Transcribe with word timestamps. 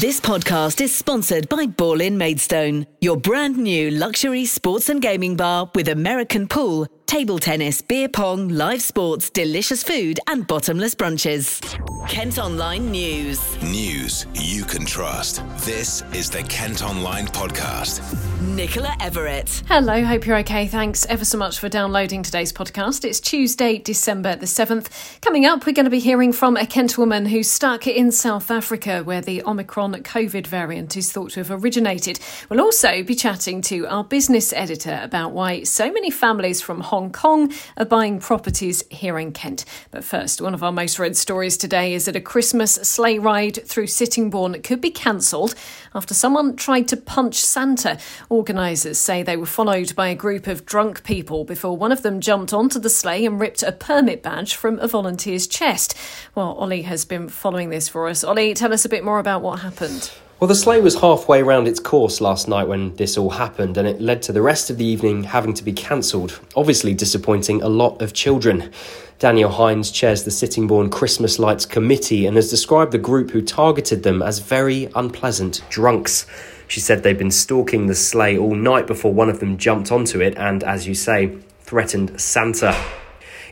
This 0.00 0.20
podcast 0.20 0.80
is 0.80 0.94
sponsored 0.94 1.50
by 1.50 1.66
Ball 1.66 2.00
in 2.00 2.16
Maidstone, 2.16 2.86
your 3.02 3.18
brand 3.18 3.58
new 3.58 3.90
luxury 3.90 4.46
sports 4.46 4.88
and 4.88 5.02
gaming 5.02 5.36
bar 5.36 5.70
with 5.74 5.86
American 5.86 6.48
pool, 6.48 6.86
table 7.12 7.38
tennis, 7.38 7.82
beer 7.82 8.08
pong, 8.08 8.48
live 8.48 8.80
sports, 8.80 9.28
delicious 9.28 9.82
food, 9.82 10.18
and 10.28 10.46
bottomless 10.46 10.94
brunches. 10.94 11.60
Kent 12.08 12.38
Online 12.38 12.90
News. 12.90 13.62
News 13.62 14.26
you 14.32 14.64
can 14.64 14.86
trust. 14.86 15.42
This 15.58 16.02
is 16.14 16.30
the 16.30 16.42
Kent 16.44 16.82
Online 16.82 17.26
Podcast. 17.26 18.00
Nicola 18.42 18.96
Everett. 18.98 19.62
Hello, 19.68 20.02
hope 20.04 20.26
you're 20.26 20.38
okay. 20.38 20.66
Thanks 20.66 21.06
ever 21.06 21.24
so 21.24 21.38
much 21.38 21.58
for 21.58 21.68
downloading 21.68 22.22
today's 22.22 22.52
podcast. 22.52 23.04
It's 23.04 23.20
Tuesday, 23.20 23.78
December 23.78 24.34
the 24.34 24.46
7th. 24.46 25.20
Coming 25.20 25.46
up, 25.46 25.64
we're 25.64 25.72
going 25.72 25.84
to 25.84 25.90
be 25.90 26.00
hearing 26.00 26.32
from 26.32 26.56
a 26.56 26.66
Kent 26.66 26.98
woman 26.98 27.26
who's 27.26 27.50
stuck 27.50 27.86
in 27.86 28.10
South 28.10 28.50
Africa 28.50 29.02
where 29.04 29.20
the 29.20 29.42
Omicron 29.44 29.94
COVID 29.94 30.46
variant 30.46 30.96
is 30.96 31.12
thought 31.12 31.30
to 31.32 31.40
have 31.40 31.50
originated. 31.50 32.18
We'll 32.48 32.60
also 32.60 33.02
be 33.04 33.14
chatting 33.14 33.62
to 33.62 33.86
our 33.86 34.02
business 34.02 34.52
editor 34.52 34.98
about 35.02 35.32
why 35.32 35.62
so 35.62 35.92
many 35.92 36.10
families 36.10 36.60
from 36.60 36.80
Hong 36.80 37.01
Kong 37.10 37.52
are 37.76 37.84
buying 37.84 38.20
properties 38.20 38.84
here 38.90 39.18
in 39.18 39.32
Kent. 39.32 39.64
But 39.90 40.04
first, 40.04 40.40
one 40.40 40.54
of 40.54 40.62
our 40.62 40.70
most 40.70 40.98
read 40.98 41.16
stories 41.16 41.56
today 41.56 41.94
is 41.94 42.04
that 42.04 42.16
a 42.16 42.20
Christmas 42.20 42.74
sleigh 42.74 43.18
ride 43.18 43.66
through 43.66 43.86
Sittingbourne 43.86 44.62
could 44.62 44.80
be 44.80 44.90
cancelled 44.90 45.54
after 45.94 46.14
someone 46.14 46.56
tried 46.56 46.88
to 46.88 46.96
punch 46.96 47.36
Santa. 47.36 47.98
Organisers 48.28 48.98
say 48.98 49.22
they 49.22 49.36
were 49.36 49.46
followed 49.46 49.94
by 49.96 50.08
a 50.08 50.14
group 50.14 50.46
of 50.46 50.66
drunk 50.66 51.02
people 51.02 51.44
before 51.44 51.76
one 51.76 51.92
of 51.92 52.02
them 52.02 52.20
jumped 52.20 52.52
onto 52.52 52.78
the 52.78 52.90
sleigh 52.90 53.24
and 53.24 53.40
ripped 53.40 53.62
a 53.62 53.72
permit 53.72 54.22
badge 54.22 54.54
from 54.54 54.78
a 54.78 54.86
volunteer's 54.86 55.46
chest. 55.46 55.96
Well, 56.34 56.52
Ollie 56.52 56.82
has 56.82 57.04
been 57.04 57.28
following 57.28 57.70
this 57.70 57.88
for 57.88 58.08
us. 58.08 58.22
Ollie, 58.22 58.54
tell 58.54 58.72
us 58.72 58.84
a 58.84 58.88
bit 58.88 59.04
more 59.04 59.18
about 59.18 59.42
what 59.42 59.60
happened. 59.60 60.12
Well, 60.42 60.48
the 60.48 60.56
sleigh 60.56 60.80
was 60.80 60.96
halfway 60.96 61.40
round 61.44 61.68
its 61.68 61.78
course 61.78 62.20
last 62.20 62.48
night 62.48 62.66
when 62.66 62.96
this 62.96 63.16
all 63.16 63.30
happened, 63.30 63.76
and 63.76 63.86
it 63.86 64.00
led 64.00 64.22
to 64.22 64.32
the 64.32 64.42
rest 64.42 64.70
of 64.70 64.76
the 64.76 64.84
evening 64.84 65.22
having 65.22 65.54
to 65.54 65.62
be 65.62 65.72
cancelled, 65.72 66.40
obviously 66.56 66.94
disappointing 66.94 67.62
a 67.62 67.68
lot 67.68 68.02
of 68.02 68.12
children. 68.12 68.72
Danielle 69.20 69.52
Hines 69.52 69.92
chairs 69.92 70.24
the 70.24 70.32
Sittingbourne 70.32 70.90
Christmas 70.90 71.38
Lights 71.38 71.64
Committee 71.64 72.26
and 72.26 72.34
has 72.34 72.50
described 72.50 72.90
the 72.90 72.98
group 72.98 73.30
who 73.30 73.40
targeted 73.40 74.02
them 74.02 74.20
as 74.20 74.40
very 74.40 74.90
unpleasant 74.96 75.62
drunks. 75.70 76.26
She 76.66 76.80
said 76.80 77.04
they'd 77.04 77.16
been 77.16 77.30
stalking 77.30 77.86
the 77.86 77.94
sleigh 77.94 78.36
all 78.36 78.56
night 78.56 78.88
before 78.88 79.14
one 79.14 79.28
of 79.28 79.38
them 79.38 79.58
jumped 79.58 79.92
onto 79.92 80.20
it 80.20 80.36
and, 80.36 80.64
as 80.64 80.88
you 80.88 80.96
say, 80.96 81.38
threatened 81.60 82.20
Santa. 82.20 82.76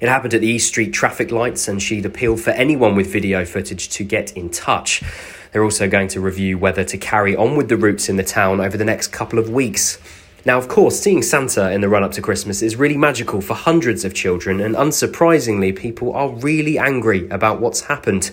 It 0.00 0.08
happened 0.08 0.34
at 0.34 0.41
the 0.41 0.48
East 0.48 0.66
Street 0.66 0.92
traffic 0.92 1.30
lights, 1.30 1.68
and 1.68 1.80
she'd 1.80 2.06
appealed 2.06 2.41
for 2.41 2.50
anyone 2.50 2.96
with 2.96 3.12
video 3.12 3.44
footage 3.44 3.91
to 3.91 4.02
get 4.02 4.36
in 4.36 4.50
touch. 4.50 5.05
They're 5.52 5.64
also 5.64 5.88
going 5.88 6.08
to 6.08 6.20
review 6.20 6.58
whether 6.58 6.84
to 6.84 6.98
carry 6.98 7.34
on 7.34 7.56
with 7.56 7.68
the 7.68 7.76
routes 7.76 8.08
in 8.08 8.16
the 8.16 8.24
town 8.24 8.60
over 8.60 8.76
the 8.76 8.84
next 8.84 9.08
couple 9.08 9.38
of 9.38 9.50
weeks. 9.50 9.98
Now, 10.46 10.56
of 10.56 10.68
course, 10.68 10.98
seeing 10.98 11.22
Santa 11.22 11.70
in 11.70 11.82
the 11.82 11.88
run 11.88 12.02
up 12.02 12.12
to 12.12 12.22
Christmas 12.22 12.62
is 12.62 12.76
really 12.76 12.96
magical 12.96 13.42
for 13.42 13.54
hundreds 13.54 14.06
of 14.06 14.14
children, 14.14 14.60
and 14.60 14.74
unsurprisingly, 14.74 15.76
people 15.76 16.14
are 16.14 16.30
really 16.30 16.78
angry 16.78 17.28
about 17.28 17.60
what's 17.60 17.82
happened. 17.82 18.30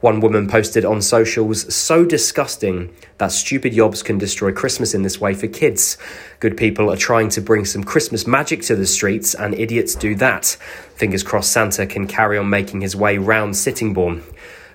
One 0.00 0.20
woman 0.20 0.48
posted 0.48 0.84
on 0.84 1.00
socials, 1.00 1.72
so 1.72 2.04
disgusting 2.04 2.92
that 3.18 3.30
stupid 3.30 3.72
yobs 3.72 4.04
can 4.04 4.18
destroy 4.18 4.52
Christmas 4.52 4.94
in 4.94 5.02
this 5.02 5.20
way 5.20 5.32
for 5.32 5.46
kids. 5.46 5.96
Good 6.40 6.56
people 6.56 6.90
are 6.90 6.96
trying 6.96 7.28
to 7.30 7.40
bring 7.40 7.64
some 7.64 7.84
Christmas 7.84 8.26
magic 8.26 8.62
to 8.62 8.74
the 8.74 8.86
streets, 8.86 9.34
and 9.34 9.54
idiots 9.54 9.94
do 9.94 10.14
that. 10.16 10.56
Fingers 10.96 11.22
crossed 11.22 11.52
Santa 11.52 11.86
can 11.86 12.06
carry 12.08 12.36
on 12.36 12.50
making 12.50 12.80
his 12.80 12.96
way 12.96 13.16
round 13.16 13.54
Sittingbourne. 13.54 14.24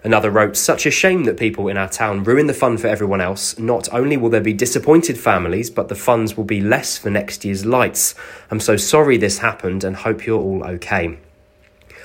Another 0.03 0.31
wrote, 0.31 0.55
Such 0.55 0.86
a 0.86 0.92
shame 0.92 1.25
that 1.25 1.38
people 1.38 1.67
in 1.67 1.78
our 1.78 1.89
town 1.89 2.23
ruin 2.23 2.47
the 2.47 2.53
fun 2.53 2.78
for 2.78 2.88
everyone 2.88 3.22
else. 3.22 3.59
Not 3.59 3.89
only 3.92 4.16
will 4.16 4.30
there 4.30 4.39
be 4.39 4.53
disappointed 4.53 5.17
families, 5.17 5.69
but 5.69 5.89
the 5.89 5.95
funds 5.95 6.38
will 6.38 6.45
be 6.45 6.61
less 6.61 6.97
for 6.97 7.09
next 7.09 7.44
year's 7.44 7.66
lights. 7.66 8.16
I'm 8.50 8.59
so 8.59 8.78
sorry 8.78 9.17
this 9.17 9.39
happened 9.39 9.84
and 9.84 9.97
hope 9.97 10.25
you're 10.25 10.40
all 10.40 10.63
okay. 10.63 11.18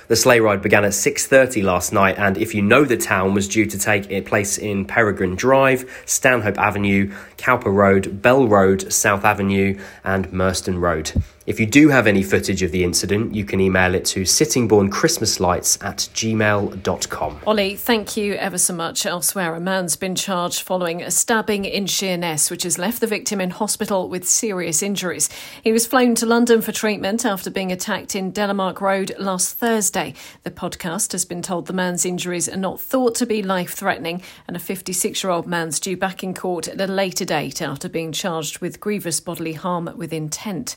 The 0.06 0.16
sleigh 0.16 0.40
ride 0.40 0.60
began 0.60 0.84
at 0.84 0.92
6:30 0.92 1.62
last 1.62 1.92
night 1.92 2.18
and 2.18 2.36
if 2.36 2.54
you 2.54 2.60
know 2.60 2.84
the 2.84 2.96
town 2.96 3.32
was 3.32 3.48
due 3.48 3.64
to 3.64 3.78
take 3.78 4.26
place 4.26 4.58
in 4.58 4.84
Peregrine 4.84 5.34
Drive, 5.34 6.02
Stanhope 6.04 6.58
Avenue, 6.58 7.10
Cowper 7.38 7.70
Road, 7.70 8.20
Bell 8.20 8.46
Road, 8.46 8.92
South 8.92 9.24
Avenue 9.24 9.78
and 10.04 10.30
Murston 10.30 10.78
Road. 10.78 11.12
If 11.46 11.60
you 11.60 11.66
do 11.66 11.90
have 11.90 12.06
any 12.06 12.22
footage 12.22 12.62
of 12.62 12.70
the 12.70 12.84
incident, 12.84 13.34
you 13.34 13.44
can 13.44 13.60
email 13.60 13.94
it 13.94 14.06
to 14.06 14.22
sittingbournechristmaslights 14.22 15.84
at 15.84 15.98
gmail.com. 16.14 17.40
Ollie, 17.46 17.76
thank 17.76 18.16
you 18.16 18.32
ever 18.36 18.56
so 18.56 18.72
much. 18.72 19.04
Elsewhere, 19.04 19.54
a 19.54 19.60
man's 19.60 19.94
been 19.94 20.14
charged 20.14 20.62
following 20.62 21.02
a 21.02 21.10
stabbing 21.10 21.66
in 21.66 21.84
Sheerness, 21.84 22.50
which 22.50 22.62
has 22.62 22.78
left 22.78 23.02
the 23.02 23.06
victim 23.06 23.42
in 23.42 23.50
hospital 23.50 24.08
with 24.08 24.26
serious 24.26 24.82
injuries. 24.82 25.28
He 25.62 25.70
was 25.70 25.86
flown 25.86 26.14
to 26.14 26.24
London 26.24 26.62
for 26.62 26.72
treatment 26.72 27.26
after 27.26 27.50
being 27.50 27.70
attacked 27.70 28.16
in 28.16 28.32
Delamark 28.32 28.80
Road 28.80 29.14
last 29.18 29.58
Thursday. 29.58 30.14
The 30.44 30.50
podcast 30.50 31.12
has 31.12 31.26
been 31.26 31.42
told 31.42 31.66
the 31.66 31.74
man's 31.74 32.06
injuries 32.06 32.48
are 32.48 32.56
not 32.56 32.80
thought 32.80 33.14
to 33.16 33.26
be 33.26 33.42
life 33.42 33.74
threatening, 33.74 34.22
and 34.48 34.56
a 34.56 34.60
56 34.60 35.22
year 35.22 35.30
old 35.30 35.46
man's 35.46 35.78
due 35.78 35.98
back 35.98 36.24
in 36.24 36.32
court 36.32 36.68
at 36.68 36.80
a 36.80 36.86
later 36.86 37.26
date 37.26 37.60
after 37.60 37.90
being 37.90 38.12
charged 38.12 38.60
with 38.60 38.80
grievous 38.80 39.20
bodily 39.20 39.52
harm 39.52 39.92
with 39.94 40.10
intent. 40.10 40.74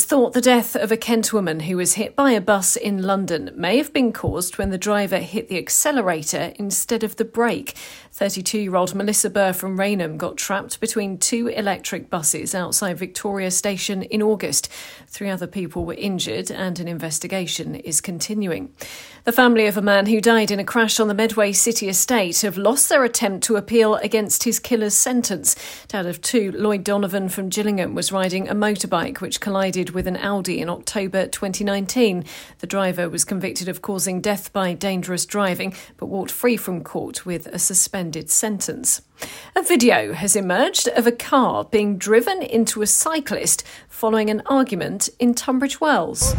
It's 0.00 0.06
thought 0.06 0.32
the 0.32 0.40
death 0.40 0.76
of 0.76 0.90
a 0.90 0.96
Kent 0.96 1.30
woman 1.30 1.60
who 1.60 1.76
was 1.76 1.92
hit 1.92 2.16
by 2.16 2.30
a 2.30 2.40
bus 2.40 2.74
in 2.74 3.02
London 3.02 3.50
may 3.54 3.76
have 3.76 3.92
been 3.92 4.14
caused 4.14 4.56
when 4.56 4.70
the 4.70 4.78
driver 4.78 5.18
hit 5.18 5.48
the 5.50 5.58
accelerator 5.58 6.54
instead 6.56 7.04
of 7.04 7.16
the 7.16 7.24
brake. 7.26 7.76
32 8.12 8.58
year 8.58 8.76
old 8.76 8.94
Melissa 8.94 9.30
Burr 9.30 9.52
from 9.52 9.78
Rainham 9.78 10.18
got 10.18 10.36
trapped 10.36 10.80
between 10.80 11.16
two 11.16 11.46
electric 11.46 12.10
buses 12.10 12.54
outside 12.54 12.98
Victoria 12.98 13.50
Station 13.50 14.02
in 14.02 14.20
August. 14.20 14.68
Three 15.06 15.30
other 15.30 15.46
people 15.46 15.84
were 15.84 15.94
injured 15.94 16.50
and 16.50 16.80
an 16.80 16.88
investigation 16.88 17.76
is 17.76 18.00
continuing. 18.00 18.74
The 19.24 19.32
family 19.32 19.66
of 19.66 19.76
a 19.76 19.82
man 19.82 20.06
who 20.06 20.20
died 20.20 20.50
in 20.50 20.58
a 20.58 20.64
crash 20.64 20.98
on 20.98 21.06
the 21.06 21.14
Medway 21.14 21.52
City 21.52 21.88
estate 21.88 22.40
have 22.40 22.56
lost 22.56 22.88
their 22.88 23.04
attempt 23.04 23.44
to 23.44 23.56
appeal 23.56 23.94
against 23.96 24.44
his 24.44 24.58
killer's 24.58 24.94
sentence. 24.94 25.54
Dad 25.88 26.06
of 26.06 26.20
two, 26.20 26.52
Lloyd 26.52 26.84
Donovan 26.84 27.28
from 27.28 27.48
Gillingham, 27.48 27.94
was 27.94 28.12
riding 28.12 28.48
a 28.48 28.54
motorbike 28.54 29.20
which 29.20 29.40
collided 29.40 29.90
with 29.90 30.06
an 30.06 30.16
Audi 30.16 30.58
in 30.58 30.68
October 30.70 31.26
2019. 31.26 32.24
The 32.58 32.66
driver 32.66 33.08
was 33.08 33.24
convicted 33.24 33.68
of 33.68 33.82
causing 33.82 34.20
death 34.20 34.52
by 34.52 34.72
dangerous 34.72 35.26
driving 35.26 35.74
but 35.96 36.06
walked 36.06 36.32
free 36.32 36.56
from 36.56 36.82
court 36.82 37.24
with 37.24 37.46
a 37.48 37.58
suspended 38.00 38.30
sentence. 38.30 39.02
A 39.54 39.62
video 39.62 40.14
has 40.14 40.34
emerged 40.34 40.88
of 40.88 41.06
a 41.06 41.12
car 41.12 41.64
being 41.64 41.98
driven 41.98 42.40
into 42.40 42.80
a 42.80 42.86
cyclist 42.86 43.62
following 43.90 44.30
an 44.30 44.40
argument 44.46 45.10
in 45.18 45.34
Tunbridge 45.34 45.82
Wells. 45.82 46.34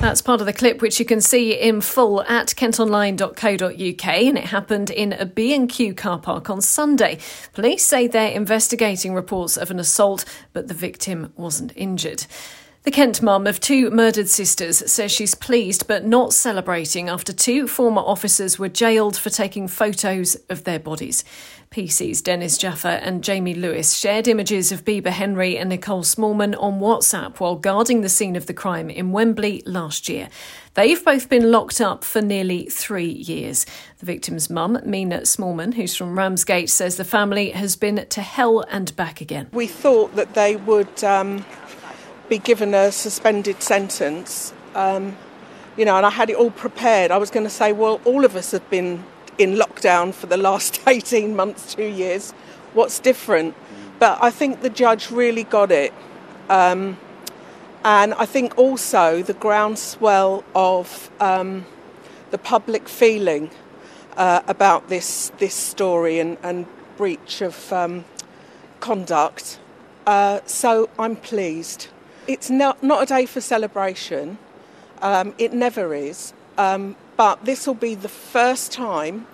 That's 0.00 0.22
part 0.22 0.40
of 0.40 0.46
the 0.46 0.52
clip 0.52 0.82
which 0.82 0.98
you 0.98 1.04
can 1.04 1.20
see 1.20 1.52
in 1.52 1.80
full 1.80 2.22
at 2.22 2.48
kentonline.co.uk 2.48 4.06
and 4.06 4.38
it 4.38 4.44
happened 4.46 4.90
in 4.90 5.12
a 5.12 5.26
B&Q 5.26 5.94
car 5.94 6.18
park 6.18 6.50
on 6.50 6.60
Sunday. 6.60 7.18
Police 7.52 7.84
say 7.84 8.08
they're 8.08 8.32
investigating 8.32 9.14
reports 9.14 9.56
of 9.56 9.70
an 9.70 9.78
assault 9.78 10.24
but 10.52 10.66
the 10.66 10.74
victim 10.74 11.32
wasn't 11.36 11.72
injured. 11.76 12.26
The 12.82 12.90
Kent 12.90 13.20
mum 13.20 13.46
of 13.46 13.60
two 13.60 13.90
murdered 13.90 14.30
sisters 14.30 14.90
says 14.90 15.12
she's 15.12 15.34
pleased 15.34 15.86
but 15.86 16.06
not 16.06 16.32
celebrating 16.32 17.10
after 17.10 17.30
two 17.30 17.68
former 17.68 18.00
officers 18.00 18.58
were 18.58 18.70
jailed 18.70 19.18
for 19.18 19.28
taking 19.28 19.68
photos 19.68 20.34
of 20.48 20.64
their 20.64 20.78
bodies. 20.78 21.22
PC's 21.70 22.22
Deniz 22.22 22.56
Jaffer 22.56 22.88
and 22.88 23.22
Jamie 23.22 23.52
Lewis 23.52 23.94
shared 23.94 24.26
images 24.26 24.72
of 24.72 24.86
Bibaa 24.86 25.10
Henry 25.10 25.58
and 25.58 25.68
Nicole 25.68 26.04
Smallman 26.04 26.56
on 26.58 26.80
WhatsApp 26.80 27.38
while 27.38 27.54
guarding 27.54 28.00
the 28.00 28.08
scene 28.08 28.34
of 28.34 28.46
the 28.46 28.54
crime 28.54 28.88
in 28.88 29.12
Wembley 29.12 29.62
last 29.66 30.08
year. 30.08 30.30
They've 30.72 31.04
both 31.04 31.28
been 31.28 31.52
locked 31.52 31.82
up 31.82 32.02
for 32.02 32.22
nearly 32.22 32.64
three 32.64 33.10
years. 33.10 33.66
The 33.98 34.06
victim's 34.06 34.48
mum, 34.48 34.80
Mina 34.86 35.20
Smallman, 35.20 35.74
who's 35.74 35.94
from 35.94 36.18
Ramsgate, 36.18 36.70
says 36.70 36.96
the 36.96 37.04
family 37.04 37.50
has 37.50 37.76
been 37.76 38.06
to 38.06 38.22
hell 38.22 38.64
and 38.70 38.96
back 38.96 39.20
again. 39.20 39.48
We 39.52 39.66
thought 39.66 40.16
that 40.16 40.32
they 40.32 40.56
would. 40.56 41.04
Um 41.04 41.44
be 42.30 42.38
given 42.38 42.72
a 42.74 42.92
suspended 42.92 43.60
sentence. 43.60 44.54
Um, 44.76 45.16
you 45.76 45.84
know, 45.84 45.96
and 45.96 46.06
I 46.06 46.10
had 46.10 46.30
it 46.30 46.36
all 46.36 46.52
prepared. 46.52 47.10
I 47.10 47.18
was 47.18 47.28
going 47.28 47.44
to 47.44 47.50
say, 47.50 47.72
well, 47.72 48.00
all 48.04 48.24
of 48.24 48.36
us 48.36 48.52
have 48.52 48.70
been 48.70 49.04
in 49.36 49.56
lockdown 49.56 50.14
for 50.14 50.26
the 50.26 50.36
last 50.36 50.80
18 50.86 51.34
months, 51.34 51.74
two 51.74 51.84
years. 51.84 52.30
What's 52.72 53.00
different? 53.00 53.56
But 53.98 54.22
I 54.22 54.30
think 54.30 54.62
the 54.62 54.70
judge 54.70 55.10
really 55.10 55.42
got 55.42 55.72
it. 55.72 55.92
Um, 56.48 56.98
and 57.84 58.14
I 58.14 58.26
think 58.26 58.56
also 58.56 59.22
the 59.22 59.34
groundswell 59.34 60.44
of 60.54 61.10
um, 61.18 61.66
the 62.30 62.38
public 62.38 62.88
feeling 62.88 63.50
uh, 64.16 64.42
about 64.46 64.88
this, 64.88 65.32
this 65.38 65.54
story 65.54 66.20
and, 66.20 66.38
and 66.44 66.66
breach 66.96 67.40
of 67.40 67.72
um, 67.72 68.04
conduct. 68.78 69.58
Uh, 70.06 70.40
so 70.46 70.90
I'm 70.96 71.16
pleased 71.16 71.88
it's 72.26 72.50
not, 72.50 72.82
not 72.82 73.02
a 73.02 73.06
day 73.06 73.26
for 73.26 73.40
celebration. 73.40 74.38
Um, 75.02 75.34
it 75.38 75.52
never 75.52 75.94
is. 75.94 76.32
Um, 76.58 76.96
but 77.16 77.44
this 77.44 77.66
will 77.66 77.74
be 77.74 77.94
the 77.94 78.08
first 78.08 78.72
time 78.72 79.26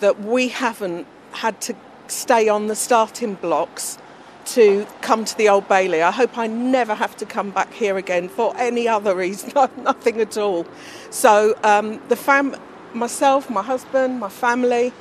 that 0.00 0.20
we 0.20 0.48
haven't 0.48 1.06
had 1.32 1.60
to 1.62 1.74
stay 2.06 2.48
on 2.48 2.66
the 2.66 2.76
starting 2.76 3.34
blocks 3.34 3.98
to 4.46 4.86
come 5.00 5.24
to 5.24 5.36
the 5.36 5.48
Old 5.48 5.68
Bailey. 5.68 6.02
I 6.02 6.10
hope 6.10 6.36
I 6.36 6.46
never 6.46 6.94
have 6.94 7.16
to 7.16 7.26
come 7.26 7.50
back 7.50 7.72
here 7.72 7.96
again 7.96 8.28
for 8.28 8.54
any 8.56 8.86
other 8.86 9.14
reason, 9.24 9.52
nothing 9.78 10.20
at 10.20 10.36
all. 10.36 10.66
So 11.10 11.56
um, 11.64 12.00
the 12.08 12.16
fam, 12.16 12.56
myself, 12.92 13.48
my 13.48 13.62
husband, 13.62 14.20
my 14.20 14.28
family, 14.28 14.92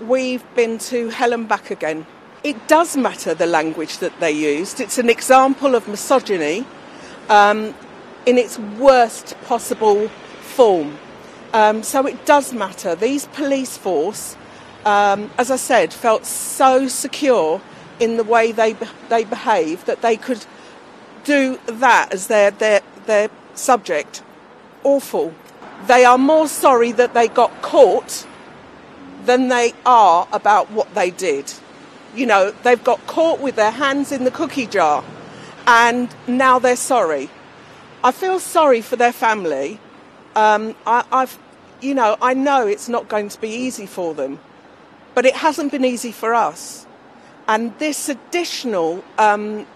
we've 0.00 0.44
been 0.54 0.78
to 0.78 1.08
hell 1.08 1.32
and 1.32 1.48
back 1.48 1.70
again. 1.70 2.06
It 2.44 2.68
does 2.68 2.96
matter 2.96 3.34
the 3.34 3.46
language 3.46 3.98
that 3.98 4.18
they 4.20 4.32
used. 4.32 4.80
It's 4.80 4.98
an 4.98 5.08
example 5.08 5.74
of 5.74 5.86
misogyny 5.86 6.66
um, 7.28 7.74
in 8.26 8.38
its 8.38 8.58
worst 8.58 9.36
possible 9.44 10.08
form. 10.08 10.98
Um, 11.52 11.82
so 11.82 12.06
it 12.06 12.24
does 12.24 12.52
matter. 12.52 12.94
These 12.94 13.26
police 13.26 13.76
force, 13.76 14.36
um, 14.84 15.30
as 15.38 15.50
I 15.50 15.56
said, 15.56 15.92
felt 15.92 16.24
so 16.24 16.88
secure 16.88 17.60
in 18.00 18.16
the 18.16 18.24
way 18.24 18.52
they 18.52 18.74
they 19.08 19.24
behave 19.24 19.84
that 19.84 20.02
they 20.02 20.16
could 20.16 20.44
do 21.24 21.58
that 21.66 22.12
as 22.12 22.26
their 22.28 22.50
their 22.50 22.80
their 23.06 23.28
subject. 23.54 24.22
Awful. 24.82 25.34
They 25.86 26.04
are 26.04 26.18
more 26.18 26.48
sorry 26.48 26.92
that 26.92 27.12
they 27.12 27.28
got 27.28 27.50
caught 27.60 28.26
than 29.24 29.48
they 29.48 29.72
are 29.84 30.26
about 30.32 30.70
what 30.70 30.94
they 30.94 31.10
did. 31.10 31.52
You 32.14 32.26
know, 32.26 32.50
they've 32.62 32.82
got 32.82 33.06
caught 33.06 33.40
with 33.40 33.56
their 33.56 33.70
hands 33.70 34.12
in 34.12 34.24
the 34.24 34.30
cookie 34.30 34.66
jar 34.66 35.04
and 35.66 36.14
now 36.26 36.58
they're 36.58 36.76
sorry. 36.76 37.30
I 38.04 38.10
feel 38.10 38.40
sorry 38.40 38.80
for 38.80 38.96
their 38.96 39.12
family. 39.12 39.78
Um, 40.34 40.74
I, 40.86 41.04
I've, 41.12 41.38
you 41.80 41.94
know, 41.94 42.16
I 42.20 42.34
know 42.34 42.66
it's 42.66 42.88
not 42.88 43.08
going 43.08 43.28
to 43.28 43.40
be 43.40 43.48
easy 43.48 43.86
for 43.86 44.14
them, 44.14 44.40
but 45.14 45.24
it 45.24 45.36
hasn't 45.36 45.70
been 45.70 45.84
easy 45.84 46.12
for 46.12 46.34
us. 46.34 46.86
And 47.46 47.76
this 47.78 48.08
additional 48.08 49.04
um, 49.18 49.66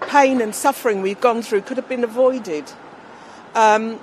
pain 0.00 0.40
and 0.40 0.54
suffering 0.54 1.02
we've 1.02 1.20
gone 1.20 1.42
through 1.42 1.62
could 1.62 1.76
have 1.76 1.88
been 1.88 2.04
avoided. 2.04 2.70
Um, 3.54 4.00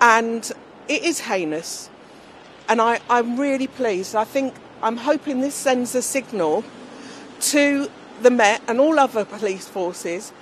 and 0.00 0.50
it 0.88 1.02
is 1.02 1.20
heinous. 1.20 1.90
And 2.68 2.80
I, 2.80 3.00
I'm 3.10 3.38
really 3.38 3.66
pleased. 3.66 4.14
I 4.14 4.24
think, 4.24 4.54
I'm 4.82 4.96
hoping 4.96 5.40
this 5.40 5.54
sends 5.54 5.94
a 5.94 6.02
signal 6.02 6.64
to 7.40 7.88
the 8.22 8.30
Met 8.30 8.62
and 8.68 8.80
all 8.80 8.98
other 8.98 9.24
police 9.24 9.66
forces 9.66 10.32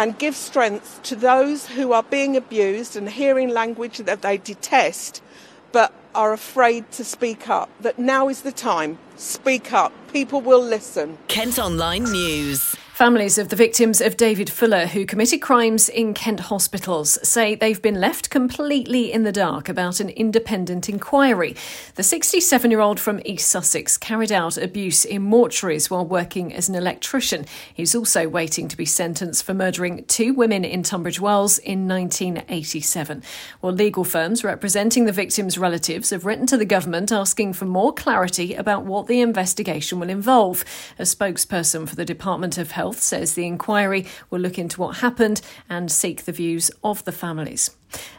and 0.00 0.18
give 0.18 0.34
strength 0.34 1.02
to 1.02 1.14
those 1.14 1.66
who 1.66 1.92
are 1.92 2.02
being 2.02 2.34
abused 2.34 2.96
and 2.96 3.06
hearing 3.06 3.50
language 3.50 3.98
that 3.98 4.22
they 4.22 4.38
detest 4.38 5.22
but 5.72 5.92
are 6.14 6.32
afraid 6.32 6.90
to 6.90 7.04
speak 7.04 7.50
up. 7.50 7.68
That 7.82 7.98
now 7.98 8.28
is 8.30 8.40
the 8.40 8.50
time. 8.50 8.98
Speak 9.16 9.74
up. 9.74 9.92
People 10.10 10.40
will 10.40 10.62
listen. 10.62 11.18
Kent 11.28 11.58
Online 11.58 12.04
News. 12.04 12.74
Families 13.00 13.38
of 13.38 13.48
the 13.48 13.56
victims 13.56 14.02
of 14.02 14.18
David 14.18 14.50
Fuller, 14.50 14.84
who 14.84 15.06
committed 15.06 15.40
crimes 15.40 15.88
in 15.88 16.12
Kent 16.12 16.38
hospitals, 16.38 17.18
say 17.26 17.54
they've 17.54 17.80
been 17.80 17.98
left 17.98 18.28
completely 18.28 19.10
in 19.10 19.22
the 19.22 19.32
dark 19.32 19.70
about 19.70 20.00
an 20.00 20.10
independent 20.10 20.86
inquiry. 20.86 21.56
The 21.94 22.02
67 22.02 22.70
year 22.70 22.80
old 22.80 23.00
from 23.00 23.22
East 23.24 23.48
Sussex 23.48 23.96
carried 23.96 24.30
out 24.30 24.58
abuse 24.58 25.06
in 25.06 25.22
mortuaries 25.22 25.88
while 25.88 26.04
working 26.04 26.52
as 26.52 26.68
an 26.68 26.74
electrician. 26.74 27.46
He's 27.72 27.94
also 27.94 28.28
waiting 28.28 28.68
to 28.68 28.76
be 28.76 28.84
sentenced 28.84 29.44
for 29.44 29.54
murdering 29.54 30.04
two 30.04 30.34
women 30.34 30.62
in 30.62 30.82
Tunbridge 30.82 31.20
Wells 31.20 31.56
in 31.56 31.88
1987. 31.88 33.22
Well, 33.62 33.72
legal 33.72 34.04
firms 34.04 34.44
representing 34.44 35.06
the 35.06 35.12
victims' 35.12 35.56
relatives 35.56 36.10
have 36.10 36.26
written 36.26 36.46
to 36.48 36.58
the 36.58 36.66
government 36.66 37.12
asking 37.12 37.54
for 37.54 37.64
more 37.64 37.94
clarity 37.94 38.52
about 38.52 38.84
what 38.84 39.06
the 39.06 39.22
investigation 39.22 40.00
will 40.00 40.10
involve. 40.10 40.66
A 40.98 41.04
spokesperson 41.04 41.88
for 41.88 41.96
the 41.96 42.04
Department 42.04 42.58
of 42.58 42.72
Health 42.72 42.89
Health 42.90 43.02
says 43.02 43.34
the 43.34 43.46
inquiry 43.46 44.04
will 44.30 44.40
look 44.40 44.58
into 44.58 44.80
what 44.80 44.96
happened 44.96 45.42
and 45.68 45.92
seek 45.92 46.24
the 46.24 46.32
views 46.32 46.72
of 46.82 47.04
the 47.04 47.12
families. 47.12 47.70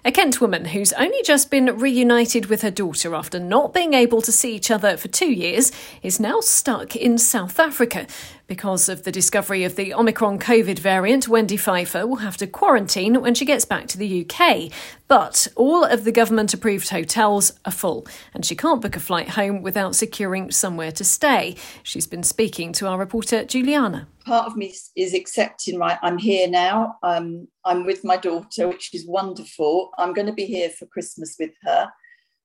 A 0.03 0.11
Kent 0.11 0.41
woman 0.41 0.65
who's 0.65 0.93
only 0.93 1.21
just 1.23 1.51
been 1.51 1.77
reunited 1.77 2.47
with 2.47 2.61
her 2.63 2.71
daughter 2.71 3.13
after 3.13 3.39
not 3.39 3.73
being 3.73 3.93
able 3.93 4.21
to 4.21 4.31
see 4.31 4.55
each 4.55 4.71
other 4.71 4.97
for 4.97 5.07
two 5.07 5.31
years 5.31 5.71
is 6.01 6.19
now 6.19 6.39
stuck 6.39 6.95
in 6.95 7.17
South 7.17 7.59
Africa. 7.59 8.07
Because 8.47 8.89
of 8.89 9.03
the 9.03 9.13
discovery 9.13 9.63
of 9.63 9.77
the 9.77 9.93
Omicron 9.93 10.39
COVID 10.39 10.77
variant, 10.79 11.29
Wendy 11.29 11.55
Pfeiffer 11.55 12.05
will 12.05 12.17
have 12.17 12.35
to 12.35 12.47
quarantine 12.47 13.21
when 13.21 13.33
she 13.33 13.45
gets 13.45 13.63
back 13.63 13.87
to 13.87 13.97
the 13.97 14.25
UK. 14.25 14.71
But 15.07 15.47
all 15.55 15.85
of 15.85 16.03
the 16.03 16.11
government 16.11 16.53
approved 16.53 16.89
hotels 16.89 17.53
are 17.63 17.71
full, 17.71 18.05
and 18.33 18.45
she 18.45 18.55
can't 18.55 18.81
book 18.81 18.97
a 18.97 18.99
flight 18.99 19.29
home 19.29 19.61
without 19.61 19.95
securing 19.95 20.51
somewhere 20.51 20.91
to 20.91 21.05
stay. 21.05 21.55
She's 21.83 22.07
been 22.07 22.23
speaking 22.23 22.73
to 22.73 22.87
our 22.87 22.97
reporter, 22.97 23.45
Juliana. 23.45 24.07
Part 24.25 24.47
of 24.47 24.57
me 24.57 24.73
is 24.95 25.13
accepting, 25.13 25.79
right, 25.79 25.97
I'm 26.01 26.17
here 26.17 26.49
now. 26.49 26.97
Um, 27.03 27.47
I'm 27.65 27.85
with 27.85 28.03
my 28.03 28.17
daughter, 28.17 28.67
which 28.67 28.93
is 28.93 29.07
wonderful. 29.07 29.91
I'm 29.97 30.13
going 30.13 30.27
to 30.27 30.33
be 30.33 30.45
here 30.45 30.69
for 30.69 30.85
Christmas 30.87 31.35
with 31.39 31.51
her. 31.63 31.91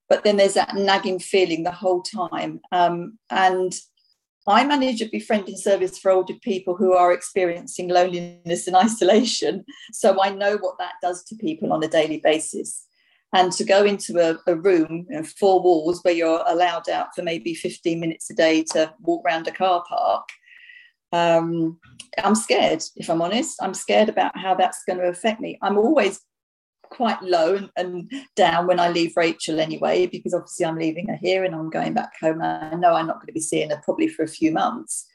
But 0.09 0.23
then 0.23 0.37
there's 0.37 0.53
that 0.53 0.75
nagging 0.75 1.19
feeling 1.19 1.63
the 1.63 1.71
whole 1.71 2.01
time. 2.01 2.61
Um, 2.71 3.17
and 3.29 3.73
I 4.47 4.63
manage 4.65 5.01
a 5.01 5.09
befriending 5.09 5.57
service 5.57 5.97
for 5.97 6.09
older 6.09 6.33
people 6.41 6.75
who 6.75 6.93
are 6.93 7.11
experiencing 7.11 7.89
loneliness 7.89 8.67
and 8.67 8.75
isolation. 8.77 9.65
So 9.91 10.21
I 10.21 10.29
know 10.29 10.57
what 10.57 10.77
that 10.79 10.93
does 11.01 11.23
to 11.25 11.35
people 11.35 11.73
on 11.73 11.83
a 11.83 11.87
daily 11.87 12.21
basis. 12.23 12.85
And 13.33 13.51
to 13.53 13.65
go 13.65 13.83
into 13.83 14.19
a, 14.19 14.39
a 14.49 14.55
room, 14.55 15.05
you 15.09 15.17
know, 15.17 15.23
four 15.23 15.61
walls, 15.61 16.01
where 16.01 16.13
you're 16.13 16.45
allowed 16.47 16.87
out 16.87 17.07
for 17.13 17.23
maybe 17.23 17.53
15 17.53 17.99
minutes 17.99 18.29
a 18.29 18.33
day 18.33 18.63
to 18.71 18.93
walk 19.01 19.25
around 19.25 19.47
a 19.47 19.51
car 19.51 19.83
park, 19.87 20.29
um, 21.11 21.79
I'm 22.23 22.35
scared, 22.35 22.83
if 22.95 23.09
I'm 23.09 23.21
honest. 23.21 23.61
I'm 23.61 23.73
scared 23.73 24.09
about 24.09 24.37
how 24.37 24.55
that's 24.55 24.83
going 24.85 24.99
to 24.99 25.07
affect 25.07 25.39
me. 25.39 25.57
I'm 25.61 25.77
always 25.77 26.19
quite 26.89 27.21
low 27.21 27.55
and, 27.55 27.69
and, 27.75 28.11
down 28.35 28.65
when 28.65 28.79
I 28.79 28.89
leave 28.89 29.17
Rachel 29.17 29.59
anyway, 29.59 30.07
because 30.07 30.33
obviously 30.33 30.65
I'm 30.65 30.77
leaving 30.77 31.09
her 31.09 31.17
here 31.17 31.43
and 31.43 31.53
I'm 31.53 31.69
going 31.69 31.93
back 31.93 32.13
home. 32.19 32.41
I 32.41 32.75
know 32.75 32.93
I'm 32.93 33.07
not 33.07 33.17
going 33.17 33.27
to 33.27 33.33
be 33.33 33.39
seeing 33.39 33.69
her 33.69 33.81
probably 33.83 34.07
for 34.07 34.23
a 34.23 34.27
few 34.27 34.51
months. 34.51 35.05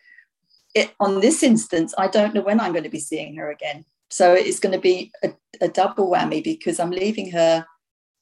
It, 0.75 0.93
on 1.01 1.21
this 1.21 1.43
instance, 1.43 1.95
I 1.99 2.09
don't 2.09 2.35
know 2.35 2.43
when 2.43 2.61
I'm 2.61 2.73
going 2.73 2.85
to 2.85 2.91
be 2.91 3.01
seeing 3.01 3.37
her 3.37 3.51
again. 3.51 3.85
So 4.11 4.33
it's 4.33 4.61
going 4.61 4.75
to 4.75 4.81
be 4.81 5.11
a, 5.23 5.33
a 5.61 5.69
double 5.69 6.11
whammy 6.11 6.43
because 6.43 6.79
I'm 6.79 6.91
leaving 6.91 7.31
her 7.31 7.67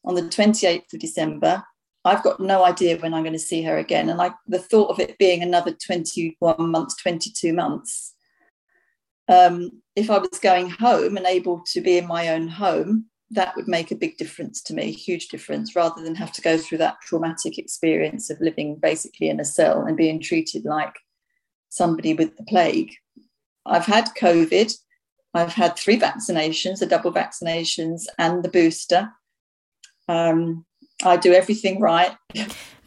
on 0.05 0.15
the 0.15 0.23
28th 0.23 0.93
of 0.93 1.01
December 1.01 1.65
I've 2.05 2.23
got 2.23 2.41
no 2.41 2.65
idea 2.65 2.97
when 2.97 3.13
I'm 3.13 3.23
going 3.23 3.35
to 3.35 3.39
see 3.39 3.63
her 3.63 3.77
again. 3.77 4.09
And 4.09 4.19
like 4.19 4.33
the 4.47 4.59
thought 4.59 4.91
of 4.91 5.01
it 5.01 5.19
being 5.19 5.43
another 5.43 5.73
21 5.73 6.57
months, 6.59 6.97
22 6.97 7.53
months, 7.53 8.15
um, 9.29 9.83
if 9.95 10.11
I 10.11 10.19
was 10.19 10.39
going 10.43 10.71
home 10.71 11.17
and 11.17 11.27
able 11.27 11.63
to 11.73 11.81
be 11.81 11.99
in 11.99 12.07
my 12.07 12.31
own 12.31 12.49
home, 12.49 13.07
that 13.33 13.55
would 13.55 13.69
make 13.69 13.91
a 13.91 13.97
big 13.97 14.17
difference 14.17 14.61
to 14.63 14.75
me, 14.75 14.91
huge 14.91 15.29
difference, 15.29 15.77
rather 15.77 16.03
than 16.03 16.17
have 16.17 16.33
to 16.33 16.43
go 16.43 16.59
through 16.59 16.79
that 16.79 17.01
traumatic 17.03 17.59
experience 17.59 18.29
of 18.29 18.41
living 18.41 18.77
basically 18.77 19.29
in 19.29 19.39
a 19.39 19.45
cell 19.45 19.85
and 19.85 19.97
being 19.97 20.21
treated 20.21 20.65
like 20.65 20.95
somebody 21.69 22.13
with 22.13 22.37
the 22.37 22.43
plague. 22.45 22.93
I've 23.67 23.87
had 23.87 24.09
COVID. 24.19 24.75
I've 25.33 25.53
had 25.53 25.77
three 25.77 25.99
vaccinations, 25.99 26.81
the 26.81 26.87
double 26.87 27.13
vaccinations 27.13 28.07
and 28.19 28.43
the 28.43 28.49
booster. 28.49 29.13
Um, 30.09 30.67
I 31.03 31.17
do 31.17 31.33
everything 31.33 31.81
right. 31.81 32.13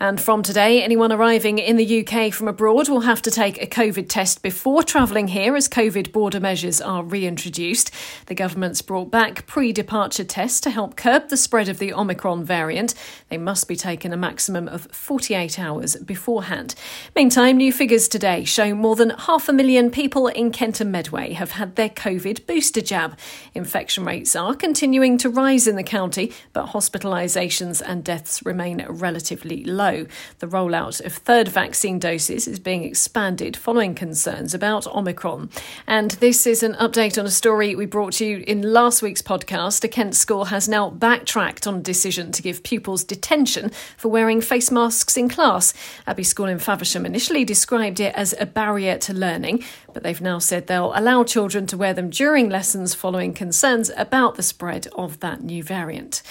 And 0.04 0.20
from 0.20 0.44
today, 0.44 0.84
anyone 0.84 1.14
arriving 1.14 1.60
in 1.60 1.78
the 1.78 2.06
UK 2.06 2.34
from 2.34 2.50
abroad 2.50 2.90
will 2.90 3.00
have 3.00 3.22
to 3.22 3.32
take 3.32 3.62
a 3.62 3.66
COVID 3.66 4.10
test 4.10 4.42
before 4.42 4.84
travelling 4.84 5.30
here 5.30 5.56
as 5.56 5.70
COVID 5.70 6.12
border 6.12 6.42
measures 6.42 6.82
are 6.82 7.06
reintroduced. 7.06 7.90
The 8.26 8.36
government's 8.36 8.82
brought 8.82 9.10
back 9.10 9.48
pre 9.48 9.72
departure 9.72 10.26
tests 10.26 10.60
to 10.60 10.72
help 10.72 10.98
curb 10.98 11.30
the 11.30 11.38
spread 11.38 11.70
of 11.70 11.80
the 11.80 11.94
Omicron 11.94 12.44
variant. 12.44 12.96
They 13.30 13.38
must 13.38 13.70
be 13.70 13.78
taken 13.78 14.12
a 14.12 14.18
maximum 14.18 14.68
of 14.68 14.92
48 14.92 15.58
hours 15.58 15.96
beforehand. 15.96 16.76
Meantime, 17.16 17.56
new 17.56 17.72
figures 17.72 18.10
today 18.10 18.44
show 18.44 18.76
more 18.76 18.98
than 18.98 19.12
half 19.12 19.48
a 19.48 19.54
million 19.54 19.90
people 19.90 20.28
in 20.28 20.52
Kent 20.52 20.82
and 20.82 20.92
Medway 20.92 21.32
have 21.32 21.52
had 21.52 21.78
their 21.78 21.88
COVID 21.88 22.46
booster 22.46 22.82
jab. 22.82 23.18
Infection 23.54 24.04
rates 24.04 24.36
are 24.36 24.54
continuing 24.54 25.18
to 25.20 25.30
rise 25.30 25.66
in 25.66 25.78
the 25.78 25.82
county, 25.82 26.34
but 26.52 26.72
hospitalisations 26.72 27.82
and 27.82 28.04
deaths 28.04 28.46
remain 28.46 28.86
relatively 28.90 29.64
low. 29.64 29.93
The 30.40 30.48
rollout 30.48 31.04
of 31.06 31.14
third 31.14 31.48
vaccine 31.48 32.00
doses 32.00 32.48
is 32.48 32.60
being 32.60 32.84
expanded 32.84 33.56
following 33.56 33.96
concerns 33.96 34.54
about 34.54 34.88
Omicron. 34.88 35.50
And 35.88 36.12
this 36.12 36.46
is 36.46 36.64
an 36.64 36.74
update 36.74 37.20
on 37.20 37.26
a 37.26 37.32
story 37.32 37.76
we 37.76 37.86
brought 37.86 38.14
to 38.14 38.26
you 38.26 38.44
in 38.48 38.62
last 38.62 39.02
week's 39.02 39.22
podcast. 39.22 39.84
A 39.84 39.88
Kent 39.88 40.16
school 40.16 40.46
has 40.46 40.68
now 40.68 40.90
backtracked 40.90 41.68
on 41.68 41.76
a 41.76 41.82
decision 41.82 42.32
to 42.32 42.42
give 42.42 42.64
pupils 42.64 43.04
detention 43.04 43.72
for 43.98 44.10
wearing 44.10 44.42
face 44.42 44.72
masks 44.72 45.18
in 45.18 45.30
class. 45.30 45.74
Abbey 46.08 46.24
School 46.24 46.48
in 46.48 46.60
Faversham 46.60 47.06
initially 47.06 47.46
described 47.46 48.00
it 48.00 48.14
as 48.16 48.34
a 48.40 48.46
barrier 48.46 48.98
to 49.00 49.14
learning, 49.14 49.64
but 49.94 50.04
they've 50.04 50.22
now 50.22 50.40
said 50.40 50.68
they'll 50.68 50.94
allow 50.96 51.24
children 51.24 51.68
to 51.68 51.78
wear 51.78 51.94
them 51.94 52.10
during 52.10 52.50
lessons 52.50 52.94
following 52.94 53.34
concerns 53.34 53.92
about 53.96 54.36
the 54.36 54.44
spread 54.44 54.88
of 54.96 55.20
that 55.20 55.44
new 55.44 55.64
variant. 55.64 56.22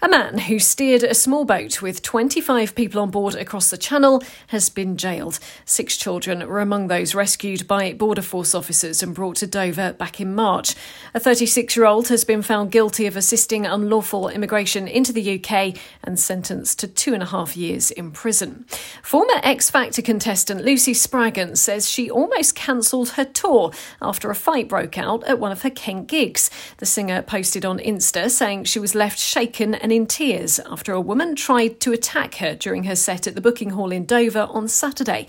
A 0.00 0.08
man 0.08 0.38
who 0.38 0.60
steered 0.60 1.02
a 1.02 1.12
small 1.12 1.44
boat 1.44 1.82
with 1.82 2.02
25 2.02 2.76
people 2.76 3.02
on 3.02 3.10
board 3.10 3.34
across 3.34 3.68
the 3.68 3.76
channel 3.76 4.22
has 4.46 4.68
been 4.68 4.96
jailed. 4.96 5.40
Six 5.64 5.96
children 5.96 6.46
were 6.46 6.60
among 6.60 6.86
those 6.86 7.16
rescued 7.16 7.66
by 7.66 7.92
Border 7.94 8.22
Force 8.22 8.54
officers 8.54 9.02
and 9.02 9.12
brought 9.12 9.34
to 9.36 9.48
Dover 9.48 9.94
back 9.94 10.20
in 10.20 10.36
March. 10.36 10.76
A 11.14 11.20
36 11.20 11.74
year 11.74 11.84
old 11.84 12.08
has 12.08 12.22
been 12.22 12.42
found 12.42 12.70
guilty 12.70 13.06
of 13.06 13.16
assisting 13.16 13.66
unlawful 13.66 14.28
immigration 14.28 14.86
into 14.86 15.12
the 15.12 15.42
UK 15.42 15.76
and 16.04 16.16
sentenced 16.16 16.78
to 16.78 16.86
two 16.86 17.12
and 17.12 17.24
a 17.24 17.26
half 17.26 17.56
years 17.56 17.90
in 17.90 18.12
prison. 18.12 18.66
Former 19.02 19.40
X 19.42 19.68
Factor 19.68 20.00
contestant 20.00 20.64
Lucy 20.64 20.94
Spraggan 20.94 21.56
says 21.56 21.90
she 21.90 22.08
almost 22.08 22.54
cancelled 22.54 23.10
her 23.10 23.24
tour 23.24 23.72
after 24.00 24.30
a 24.30 24.36
fight 24.36 24.68
broke 24.68 24.96
out 24.96 25.24
at 25.24 25.40
one 25.40 25.50
of 25.50 25.62
her 25.62 25.70
Kent 25.70 26.06
gigs. 26.06 26.52
The 26.76 26.86
singer 26.86 27.20
posted 27.20 27.64
on 27.64 27.80
Insta 27.80 28.30
saying 28.30 28.64
she 28.64 28.78
was 28.78 28.94
left 28.94 29.18
shaken 29.18 29.74
and 29.74 29.87
in 29.90 30.06
tears 30.06 30.58
after 30.60 30.92
a 30.92 31.00
woman 31.00 31.34
tried 31.34 31.80
to 31.80 31.92
attack 31.92 32.36
her 32.36 32.54
during 32.54 32.84
her 32.84 32.96
set 32.96 33.26
at 33.26 33.34
the 33.34 33.40
booking 33.40 33.70
hall 33.70 33.92
in 33.92 34.04
Dover 34.04 34.46
on 34.50 34.68
Saturday. 34.68 35.26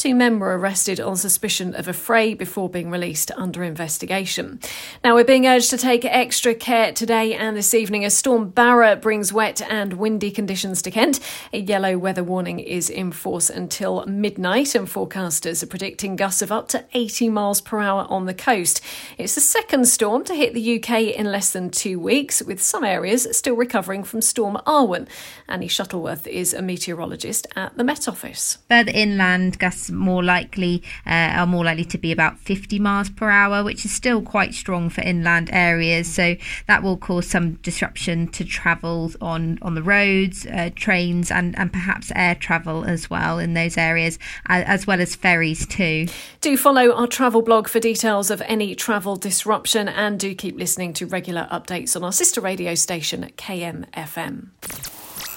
Two 0.00 0.14
men 0.14 0.38
were 0.38 0.58
arrested 0.58 0.98
on 0.98 1.18
suspicion 1.18 1.74
of 1.74 1.86
affray 1.86 2.32
before 2.32 2.70
being 2.70 2.90
released 2.90 3.30
under 3.36 3.62
investigation. 3.62 4.58
Now, 5.04 5.14
we're 5.14 5.24
being 5.24 5.46
urged 5.46 5.68
to 5.68 5.76
take 5.76 6.06
extra 6.06 6.54
care 6.54 6.90
today 6.90 7.34
and 7.34 7.54
this 7.54 7.74
evening 7.74 8.06
as 8.06 8.16
Storm 8.16 8.48
Barra 8.48 8.96
brings 8.96 9.30
wet 9.30 9.60
and 9.60 9.92
windy 9.92 10.30
conditions 10.30 10.80
to 10.80 10.90
Kent. 10.90 11.20
A 11.52 11.60
yellow 11.60 11.98
weather 11.98 12.24
warning 12.24 12.60
is 12.60 12.88
in 12.88 13.12
force 13.12 13.50
until 13.50 14.06
midnight, 14.06 14.74
and 14.74 14.88
forecasters 14.88 15.62
are 15.62 15.66
predicting 15.66 16.16
gusts 16.16 16.40
of 16.40 16.50
up 16.50 16.68
to 16.68 16.82
80 16.94 17.28
miles 17.28 17.60
per 17.60 17.78
hour 17.78 18.06
on 18.08 18.24
the 18.24 18.32
coast. 18.32 18.80
It's 19.18 19.34
the 19.34 19.42
second 19.42 19.86
storm 19.86 20.24
to 20.24 20.34
hit 20.34 20.54
the 20.54 20.82
UK 20.82 21.14
in 21.14 21.30
less 21.30 21.52
than 21.52 21.68
two 21.68 22.00
weeks, 22.00 22.40
with 22.40 22.62
some 22.62 22.84
areas 22.84 23.28
still 23.36 23.54
recovering 23.54 24.04
from 24.04 24.22
Storm 24.22 24.56
Arwen. 24.66 25.08
Annie 25.46 25.68
Shuttleworth 25.68 26.26
is 26.26 26.54
a 26.54 26.62
meteorologist 26.62 27.46
at 27.54 27.76
the 27.76 27.84
Met 27.84 28.08
Office. 28.08 28.56
Further 28.70 28.92
inland, 28.94 29.58
gusts 29.58 29.89
more 29.90 30.22
likely 30.22 30.82
uh, 31.06 31.32
are 31.40 31.46
more 31.46 31.64
likely 31.64 31.84
to 31.86 31.98
be 31.98 32.12
about 32.12 32.38
50 32.38 32.78
miles 32.78 33.10
per 33.10 33.30
hour, 33.30 33.64
which 33.64 33.84
is 33.84 33.92
still 33.92 34.22
quite 34.22 34.54
strong 34.54 34.90
for 34.90 35.02
inland 35.02 35.50
areas. 35.52 36.12
So 36.12 36.36
that 36.66 36.82
will 36.82 36.96
cause 36.96 37.26
some 37.26 37.54
disruption 37.54 38.28
to 38.28 38.44
travel 38.44 39.12
on 39.20 39.58
on 39.62 39.74
the 39.74 39.82
roads, 39.82 40.46
uh, 40.46 40.70
trains, 40.74 41.30
and 41.30 41.56
and 41.58 41.72
perhaps 41.72 42.12
air 42.14 42.34
travel 42.34 42.84
as 42.84 43.08
well 43.08 43.38
in 43.38 43.54
those 43.54 43.76
areas, 43.76 44.18
as 44.46 44.86
well 44.86 45.00
as 45.00 45.14
ferries 45.14 45.66
too. 45.66 46.06
Do 46.40 46.56
follow 46.56 46.92
our 46.92 47.06
travel 47.06 47.42
blog 47.42 47.68
for 47.68 47.80
details 47.80 48.30
of 48.30 48.42
any 48.42 48.74
travel 48.74 49.16
disruption, 49.16 49.88
and 49.88 50.18
do 50.18 50.34
keep 50.34 50.58
listening 50.58 50.92
to 50.94 51.06
regular 51.06 51.48
updates 51.50 51.96
on 51.96 52.04
our 52.04 52.12
sister 52.12 52.40
radio 52.40 52.74
station 52.74 53.30
KMFM. 53.36 54.48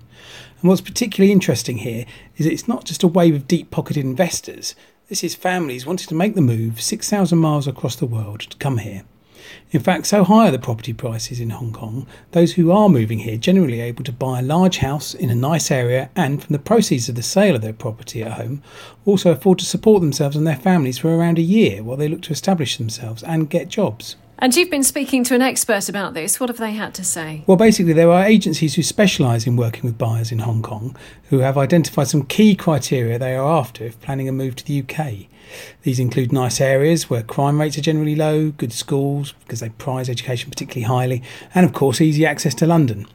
And 0.64 0.70
what's 0.70 0.80
particularly 0.80 1.30
interesting 1.30 1.76
here 1.76 2.06
is 2.38 2.46
it's 2.46 2.66
not 2.66 2.86
just 2.86 3.02
a 3.02 3.06
wave 3.06 3.34
of 3.34 3.46
deep 3.46 3.70
pocketed 3.70 4.02
investors. 4.02 4.74
This 5.10 5.22
is 5.22 5.34
families 5.34 5.84
wanting 5.84 6.08
to 6.08 6.14
make 6.14 6.34
the 6.34 6.40
move 6.40 6.80
6,000 6.80 7.36
miles 7.36 7.68
across 7.68 7.96
the 7.96 8.06
world 8.06 8.40
to 8.40 8.56
come 8.56 8.78
here. 8.78 9.02
In 9.72 9.80
fact, 9.80 10.06
so 10.06 10.24
high 10.24 10.48
are 10.48 10.50
the 10.50 10.58
property 10.58 10.94
prices 10.94 11.38
in 11.38 11.50
Hong 11.50 11.74
Kong, 11.74 12.06
those 12.30 12.54
who 12.54 12.72
are 12.72 12.88
moving 12.88 13.18
here 13.18 13.36
generally 13.36 13.82
able 13.82 14.04
to 14.04 14.12
buy 14.12 14.38
a 14.38 14.42
large 14.42 14.78
house 14.78 15.12
in 15.12 15.28
a 15.28 15.34
nice 15.34 15.70
area 15.70 16.08
and, 16.16 16.42
from 16.42 16.54
the 16.54 16.58
proceeds 16.58 17.10
of 17.10 17.14
the 17.14 17.22
sale 17.22 17.56
of 17.56 17.60
their 17.60 17.74
property 17.74 18.22
at 18.22 18.32
home, 18.32 18.62
also 19.04 19.32
afford 19.32 19.58
to 19.58 19.66
support 19.66 20.00
themselves 20.00 20.34
and 20.34 20.46
their 20.46 20.56
families 20.56 20.96
for 20.96 21.14
around 21.14 21.38
a 21.38 21.42
year 21.42 21.82
while 21.82 21.98
they 21.98 22.08
look 22.08 22.22
to 22.22 22.32
establish 22.32 22.78
themselves 22.78 23.22
and 23.22 23.50
get 23.50 23.68
jobs. 23.68 24.16
And 24.44 24.54
you've 24.54 24.68
been 24.68 24.84
speaking 24.84 25.24
to 25.24 25.34
an 25.34 25.40
expert 25.40 25.88
about 25.88 26.12
this. 26.12 26.38
What 26.38 26.50
have 26.50 26.58
they 26.58 26.72
had 26.72 26.92
to 26.96 27.02
say? 27.02 27.44
Well, 27.46 27.56
basically, 27.56 27.94
there 27.94 28.10
are 28.10 28.26
agencies 28.26 28.74
who 28.74 28.82
specialise 28.82 29.46
in 29.46 29.56
working 29.56 29.84
with 29.84 29.96
buyers 29.96 30.30
in 30.30 30.40
Hong 30.40 30.60
Kong 30.60 30.94
who 31.30 31.38
have 31.38 31.56
identified 31.56 32.08
some 32.08 32.26
key 32.26 32.54
criteria 32.54 33.18
they 33.18 33.36
are 33.36 33.50
after 33.50 33.84
if 33.84 33.98
planning 34.02 34.28
a 34.28 34.32
move 34.32 34.54
to 34.56 34.64
the 34.66 34.82
UK. 34.82 35.30
These 35.82 36.00
include 36.00 36.32
nice 36.32 36.60
areas 36.60 37.08
where 37.08 37.22
crime 37.22 37.60
rates 37.60 37.78
are 37.78 37.82
generally 37.82 38.14
low, 38.14 38.50
good 38.50 38.72
schools 38.72 39.32
because 39.44 39.60
they 39.60 39.68
prize 39.70 40.08
education 40.08 40.50
particularly 40.50 40.86
highly, 40.86 41.22
and 41.54 41.64
of 41.66 41.72
course, 41.72 42.00
easy 42.00 42.26
access 42.26 42.54
to 42.56 42.66
London. 42.66 43.06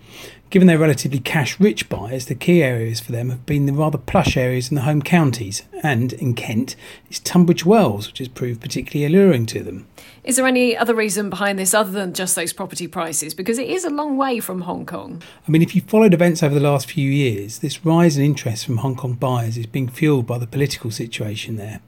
Given 0.49 0.67
they're 0.67 0.79
relatively 0.79 1.19
cash 1.19 1.59
rich 1.59 1.89
buyers, 1.89 2.25
the 2.25 2.33
key 2.33 2.63
areas 2.63 2.99
for 2.99 3.11
them 3.11 3.29
have 3.29 3.45
been 3.45 3.67
the 3.67 3.73
rather 3.73 3.99
plush 3.99 4.35
areas 4.35 4.69
in 4.69 4.75
the 4.75 4.81
home 4.81 5.03
counties, 5.03 5.61
and 5.83 6.11
in 6.13 6.33
Kent, 6.33 6.75
it's 7.07 7.19
Tunbridge 7.19 7.65
Wells, 7.65 8.07
which 8.07 8.17
has 8.17 8.27
proved 8.27 8.59
particularly 8.59 9.05
alluring 9.05 9.45
to 9.47 9.61
them. 9.61 9.85
Is 10.23 10.37
there 10.37 10.47
any 10.47 10.75
other 10.75 10.95
reason 10.95 11.29
behind 11.29 11.59
this 11.59 11.75
other 11.75 11.91
than 11.91 12.15
just 12.15 12.35
those 12.35 12.51
property 12.51 12.87
prices? 12.87 13.35
Because 13.35 13.59
it 13.59 13.69
is 13.69 13.85
a 13.85 13.91
long 13.91 14.17
way 14.17 14.39
from 14.39 14.61
Hong 14.61 14.87
Kong. 14.87 15.21
I 15.47 15.51
mean, 15.51 15.61
if 15.61 15.75
you 15.75 15.81
followed 15.81 16.15
events 16.15 16.41
over 16.41 16.55
the 16.55 16.59
last 16.59 16.89
few 16.89 17.09
years, 17.09 17.59
this 17.59 17.85
rise 17.85 18.17
in 18.17 18.23
interest 18.23 18.65
from 18.65 18.77
Hong 18.77 18.95
Kong 18.95 19.13
buyers 19.13 19.55
is 19.55 19.67
being 19.67 19.87
fuelled 19.87 20.25
by 20.25 20.39
the 20.39 20.47
political 20.47 20.89
situation 20.89 21.57
there. 21.57 21.79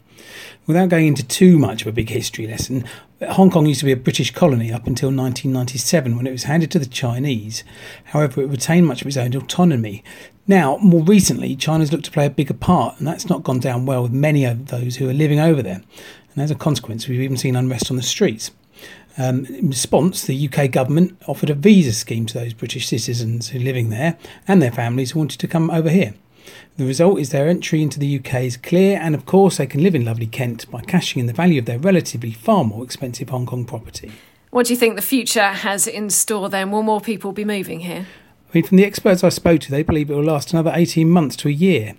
Without 0.67 0.89
going 0.89 1.07
into 1.07 1.23
too 1.23 1.57
much 1.57 1.81
of 1.81 1.87
a 1.87 1.91
big 1.91 2.09
history 2.09 2.47
lesson, 2.47 2.85
Hong 3.29 3.51
Kong 3.51 3.65
used 3.65 3.81
to 3.81 3.85
be 3.85 3.91
a 3.91 3.97
British 3.97 4.31
colony 4.31 4.71
up 4.71 4.87
until 4.87 5.09
1997 5.09 6.15
when 6.15 6.27
it 6.27 6.31
was 6.31 6.43
handed 6.43 6.71
to 6.71 6.79
the 6.79 6.85
Chinese. 6.85 7.63
However, 8.05 8.41
it 8.41 8.47
retained 8.47 8.87
much 8.87 9.01
of 9.01 9.07
its 9.07 9.17
own 9.17 9.35
autonomy. 9.35 10.03
Now, 10.47 10.77
more 10.77 11.03
recently, 11.03 11.55
China's 11.55 11.91
looked 11.91 12.05
to 12.05 12.11
play 12.11 12.25
a 12.25 12.31
bigger 12.31 12.53
part, 12.53 12.97
and 12.97 13.07
that's 13.07 13.29
not 13.29 13.43
gone 13.43 13.59
down 13.59 13.85
well 13.85 14.03
with 14.03 14.11
many 14.11 14.43
of 14.45 14.67
those 14.67 14.97
who 14.97 15.09
are 15.09 15.13
living 15.13 15.39
over 15.39 15.61
there. 15.61 15.81
And 16.33 16.43
as 16.43 16.51
a 16.51 16.55
consequence, 16.55 17.07
we've 17.07 17.21
even 17.21 17.37
seen 17.37 17.55
unrest 17.55 17.91
on 17.91 17.97
the 17.97 18.03
streets. 18.03 18.51
Um, 19.17 19.45
in 19.45 19.67
response, 19.67 20.25
the 20.25 20.49
UK 20.49 20.71
government 20.71 21.17
offered 21.27 21.49
a 21.49 21.53
visa 21.53 21.93
scheme 21.93 22.25
to 22.27 22.39
those 22.39 22.53
British 22.53 22.87
citizens 22.87 23.49
who 23.49 23.59
are 23.59 23.63
living 23.63 23.89
there 23.89 24.17
and 24.47 24.61
their 24.61 24.71
families 24.71 25.11
who 25.11 25.19
wanted 25.19 25.39
to 25.39 25.47
come 25.47 25.69
over 25.69 25.89
here. 25.89 26.13
The 26.77 26.85
result 26.85 27.19
is 27.19 27.29
their 27.29 27.47
entry 27.47 27.81
into 27.81 27.99
the 27.99 28.19
UK 28.19 28.43
is 28.43 28.57
clear, 28.57 28.99
and 28.99 29.13
of 29.13 29.25
course, 29.25 29.57
they 29.57 29.67
can 29.67 29.83
live 29.83 29.95
in 29.95 30.05
lovely 30.05 30.27
Kent 30.27 30.69
by 30.71 30.81
cashing 30.81 31.19
in 31.19 31.27
the 31.27 31.33
value 31.33 31.59
of 31.59 31.65
their 31.65 31.79
relatively 31.79 32.31
far 32.31 32.63
more 32.63 32.83
expensive 32.83 33.29
Hong 33.29 33.45
Kong 33.45 33.65
property. 33.65 34.11
What 34.49 34.65
do 34.65 34.73
you 34.73 34.79
think 34.79 34.95
the 34.95 35.01
future 35.01 35.49
has 35.49 35.87
in 35.87 36.09
store 36.09 36.49
then? 36.49 36.71
Will 36.71 36.83
more 36.83 37.01
people 37.01 37.31
be 37.31 37.45
moving 37.45 37.81
here? 37.81 38.07
I 38.49 38.57
mean, 38.57 38.65
from 38.65 38.77
the 38.77 38.85
experts 38.85 39.23
I 39.23 39.29
spoke 39.29 39.61
to, 39.61 39.71
they 39.71 39.83
believe 39.83 40.09
it 40.09 40.15
will 40.15 40.23
last 40.23 40.51
another 40.51 40.71
18 40.73 41.09
months 41.09 41.37
to 41.37 41.47
a 41.47 41.51
year. 41.51 41.95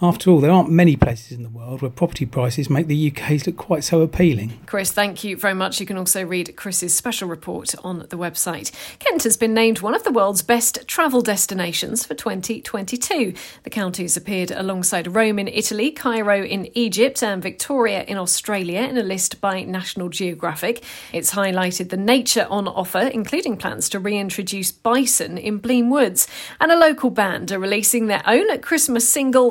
After 0.00 0.30
all, 0.30 0.40
there 0.40 0.52
aren't 0.52 0.70
many 0.70 0.94
places 0.94 1.32
in 1.32 1.42
the 1.42 1.48
world 1.48 1.82
where 1.82 1.90
property 1.90 2.24
prices 2.24 2.70
make 2.70 2.86
the 2.86 3.10
UK's 3.10 3.48
look 3.48 3.56
quite 3.56 3.82
so 3.82 4.00
appealing. 4.00 4.60
Chris, 4.64 4.92
thank 4.92 5.24
you 5.24 5.36
very 5.36 5.54
much. 5.54 5.80
You 5.80 5.86
can 5.86 5.98
also 5.98 6.24
read 6.24 6.54
Chris's 6.54 6.94
special 6.94 7.28
report 7.28 7.74
on 7.82 8.06
the 8.08 8.16
website. 8.16 8.70
Kent 9.00 9.24
has 9.24 9.36
been 9.36 9.54
named 9.54 9.80
one 9.80 9.96
of 9.96 10.04
the 10.04 10.12
world's 10.12 10.42
best 10.42 10.86
travel 10.86 11.20
destinations 11.20 12.06
for 12.06 12.14
2022. 12.14 13.34
The 13.64 13.70
counties 13.70 14.16
appeared 14.16 14.52
alongside 14.52 15.16
Rome 15.16 15.40
in 15.40 15.48
Italy, 15.48 15.90
Cairo 15.90 16.44
in 16.44 16.70
Egypt, 16.78 17.20
and 17.20 17.42
Victoria 17.42 18.04
in 18.04 18.18
Australia 18.18 18.82
in 18.82 18.98
a 18.98 19.02
list 19.02 19.40
by 19.40 19.64
National 19.64 20.10
Geographic. 20.10 20.84
It's 21.12 21.34
highlighted 21.34 21.88
the 21.88 21.96
nature 21.96 22.46
on 22.48 22.68
offer, 22.68 23.00
including 23.12 23.56
plans 23.56 23.88
to 23.88 23.98
reintroduce 23.98 24.70
bison 24.70 25.38
in 25.38 25.58
Blean 25.58 25.90
Woods. 25.90 26.28
And 26.60 26.70
a 26.70 26.78
local 26.78 27.10
band 27.10 27.50
are 27.50 27.58
releasing 27.58 28.06
their 28.06 28.22
own 28.28 28.60
Christmas 28.60 29.08
single 29.08 29.50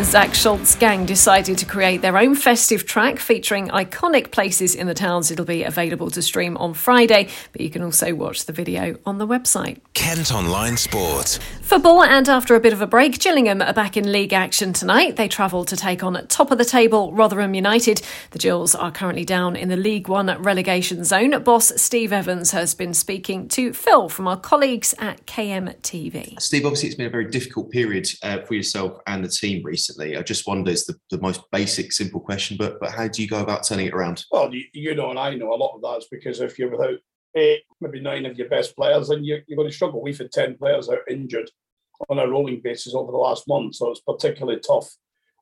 The 0.00 0.06
Zach 0.06 0.34
Schultz 0.34 0.76
gang 0.76 1.04
decided 1.04 1.58
to 1.58 1.66
create 1.66 2.00
their 2.00 2.16
own 2.16 2.34
festive 2.34 2.86
track 2.86 3.18
featuring 3.18 3.68
iconic 3.68 4.30
places 4.30 4.74
in 4.74 4.86
the 4.86 4.94
towns. 4.94 5.30
It'll 5.30 5.44
be 5.44 5.62
available 5.62 6.10
to 6.12 6.22
stream 6.22 6.56
on 6.56 6.72
Friday, 6.72 7.28
but 7.52 7.60
you 7.60 7.68
can 7.68 7.82
also 7.82 8.14
watch 8.14 8.46
the 8.46 8.52
video 8.54 8.96
on 9.04 9.18
the 9.18 9.26
website. 9.26 9.78
Kent 9.92 10.32
Online 10.32 10.78
Sport. 10.78 11.38
Football, 11.60 12.02
and 12.02 12.30
after 12.30 12.54
a 12.54 12.60
bit 12.60 12.72
of 12.72 12.80
a 12.80 12.86
break, 12.86 13.18
Gillingham 13.20 13.60
are 13.60 13.74
back 13.74 13.98
in 13.98 14.10
league 14.10 14.32
action 14.32 14.72
tonight. 14.72 15.16
They 15.16 15.28
travel 15.28 15.66
to 15.66 15.76
take 15.76 16.02
on 16.02 16.26
top 16.28 16.50
of 16.50 16.56
the 16.56 16.64
table 16.64 17.12
Rotherham 17.12 17.52
United. 17.52 18.00
The 18.30 18.38
Gills 18.38 18.74
are 18.74 18.90
currently 18.90 19.26
down 19.26 19.54
in 19.54 19.68
the 19.68 19.76
League 19.76 20.08
One 20.08 20.28
relegation 20.42 21.04
zone. 21.04 21.42
Boss 21.42 21.74
Steve 21.76 22.10
Evans 22.10 22.52
has 22.52 22.74
been 22.74 22.94
speaking 22.94 23.48
to 23.48 23.74
Phil 23.74 24.08
from 24.08 24.26
our 24.26 24.40
colleagues 24.40 24.94
at 24.98 25.26
KMTV. 25.26 26.40
Steve, 26.40 26.64
obviously, 26.64 26.88
it's 26.88 26.96
been 26.96 27.06
a 27.06 27.10
very 27.10 27.30
difficult 27.30 27.70
period 27.70 28.08
uh, 28.22 28.40
for 28.40 28.54
yourself 28.54 28.98
and 29.06 29.22
the 29.22 29.28
team 29.28 29.62
recently 29.62 29.89
recently. 29.90 30.16
I 30.16 30.22
just 30.22 30.46
wonder, 30.46 30.70
it's 30.70 30.86
the, 30.86 30.98
the 31.10 31.20
most 31.20 31.42
basic, 31.50 31.92
simple 31.92 32.20
question, 32.20 32.56
but 32.56 32.78
but 32.80 32.90
how 32.90 33.08
do 33.08 33.22
you 33.22 33.28
go 33.28 33.40
about 33.40 33.64
turning 33.64 33.86
it 33.86 33.94
around? 33.94 34.24
Well, 34.30 34.52
you, 34.54 34.64
you 34.72 34.94
know, 34.94 35.10
and 35.10 35.18
I 35.18 35.34
know 35.34 35.52
a 35.52 35.56
lot 35.56 35.74
of 35.74 35.82
that's 35.82 36.08
because 36.10 36.40
if 36.40 36.58
you're 36.58 36.70
without 36.70 36.98
eight, 37.36 37.62
maybe 37.80 38.00
nine 38.00 38.26
of 38.26 38.38
your 38.38 38.48
best 38.48 38.76
players, 38.76 39.08
then 39.08 39.24
you're, 39.24 39.40
you're 39.46 39.56
going 39.56 39.68
to 39.68 39.74
struggle. 39.74 40.02
We've 40.02 40.18
had 40.18 40.32
10 40.32 40.56
players 40.58 40.88
out 40.88 40.98
injured 41.08 41.50
on 42.08 42.18
a 42.18 42.26
rolling 42.26 42.60
basis 42.62 42.94
over 42.94 43.12
the 43.12 43.18
last 43.18 43.46
month. 43.46 43.76
So 43.76 43.90
it's 43.90 44.00
particularly 44.00 44.60
tough 44.60 44.90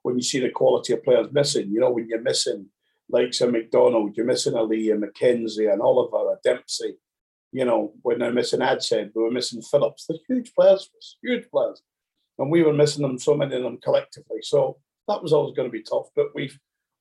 when 0.03 0.17
you 0.17 0.23
see 0.23 0.41
the 0.41 0.51
quality 0.51 0.93
of 0.93 1.05
players 1.05 1.29
missing. 1.33 1.71
You 1.71 1.81
know, 1.81 1.91
when 1.91 2.09
you're 2.09 2.21
missing 2.21 2.67
likes 3.09 3.41
of 3.41 3.53
McDonald, 3.53 4.17
you're 4.17 4.27
missing 4.27 4.55
Ali 4.55 4.91
and 4.91 5.03
McKenzie 5.03 5.73
and 5.73 5.81
Oliver 5.81 6.31
and 6.31 6.43
Dempsey. 6.45 6.97
You 7.53 7.65
know, 7.65 7.95
when 8.03 8.19
they're 8.19 8.33
missing 8.33 8.61
Adshead, 8.61 9.13
we 9.15 9.23
were 9.23 9.31
missing 9.31 9.63
Phillips. 9.63 10.05
They're 10.07 10.19
huge 10.29 10.53
players, 10.55 10.91
huge 11.23 11.49
players 11.51 11.81
and 12.39 12.51
we 12.51 12.63
were 12.63 12.73
missing 12.73 13.03
them, 13.03 13.19
so 13.19 13.35
many 13.35 13.57
of 13.57 13.63
them 13.63 13.79
collectively. 13.83 14.39
So 14.43 14.79
that 15.09 15.23
was 15.23 15.33
always 15.33 15.55
going 15.55 15.69
to 15.69 15.73
be 15.73 15.83
tough, 15.83 16.09
but 16.15 16.35
we've 16.35 16.59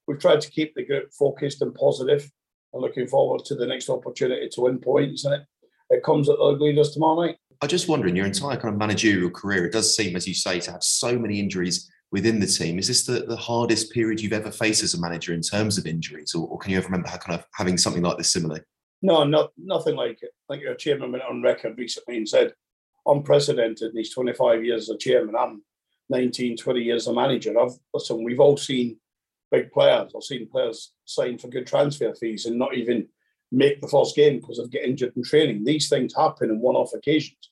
we've 0.07 0.19
tried 0.19 0.41
to 0.41 0.49
keep 0.49 0.73
the 0.73 0.85
group 0.85 1.11
focused 1.11 1.61
and 1.61 1.75
positive, 1.75 2.29
and 2.73 2.81
looking 2.81 3.07
forward 3.07 3.45
to 3.45 3.55
the 3.55 3.67
next 3.67 3.89
opportunity 3.89 4.49
to 4.49 4.61
win 4.61 4.79
points. 4.79 5.25
And 5.25 5.35
it, 5.35 5.41
it 5.89 6.03
comes 6.03 6.29
at 6.29 6.37
the 6.37 6.43
leaders 6.43 6.91
tomorrow 6.91 7.21
night. 7.21 7.37
I 7.61 7.67
just 7.67 7.89
wonder, 7.89 8.07
in 8.07 8.15
your 8.15 8.25
entire 8.25 8.57
kind 8.57 8.73
of 8.73 8.79
managerial 8.79 9.31
career, 9.31 9.65
it 9.65 9.73
does 9.73 9.95
seem, 9.95 10.15
as 10.15 10.27
you 10.27 10.33
say, 10.33 10.59
to 10.59 10.71
have 10.71 10.83
so 10.83 11.17
many 11.17 11.39
injuries 11.39 11.89
within 12.11 12.39
the 12.39 12.47
team. 12.47 12.77
Is 12.77 12.87
this 12.87 13.05
the, 13.05 13.25
the 13.25 13.35
hardest 13.35 13.91
period 13.91 14.21
you've 14.21 14.33
ever 14.33 14.51
faced 14.51 14.83
as 14.83 14.93
a 14.93 15.01
manager 15.01 15.33
in 15.33 15.41
terms 15.41 15.77
of 15.77 15.85
injuries, 15.85 16.33
or, 16.35 16.47
or 16.47 16.59
can 16.59 16.71
you 16.71 16.77
ever 16.77 16.85
remember 16.85 17.09
how 17.09 17.17
kind 17.17 17.39
of 17.39 17.45
having 17.53 17.77
something 17.77 18.03
like 18.03 18.17
this 18.17 18.31
similarly? 18.31 18.61
No, 19.01 19.23
not 19.23 19.51
nothing 19.57 19.95
like 19.95 20.19
it. 20.21 20.31
Like 20.49 20.61
your 20.61 20.75
chairman 20.75 21.11
went 21.11 21.23
on 21.23 21.41
record 21.41 21.77
recently 21.77 22.17
and 22.17 22.29
said 22.29 22.53
unprecedented 23.07 23.89
in 23.89 23.95
these 23.95 24.13
25 24.13 24.63
years 24.63 24.89
as 24.89 24.97
chairman. 24.97 25.35
I'm 25.35 25.63
19, 26.09 26.57
20 26.57 26.81
years 26.81 27.07
a 27.07 27.13
manager. 27.13 27.57
I've 27.59 27.77
listen, 27.93 28.23
we've 28.23 28.39
all 28.39 28.57
seen 28.57 28.97
big 29.51 29.71
players. 29.71 30.11
I've 30.15 30.23
seen 30.23 30.47
players 30.47 30.93
sign 31.05 31.37
for 31.37 31.47
good 31.47 31.67
transfer 31.67 32.13
fees 32.15 32.45
and 32.45 32.57
not 32.57 32.75
even 32.75 33.07
make 33.51 33.81
the 33.81 33.87
first 33.87 34.15
game 34.15 34.39
because 34.39 34.59
of 34.59 34.71
get 34.71 34.83
injured 34.83 35.13
in 35.15 35.23
training. 35.23 35.63
These 35.63 35.89
things 35.89 36.13
happen 36.15 36.49
in 36.49 36.59
one-off 36.59 36.93
occasions. 36.93 37.49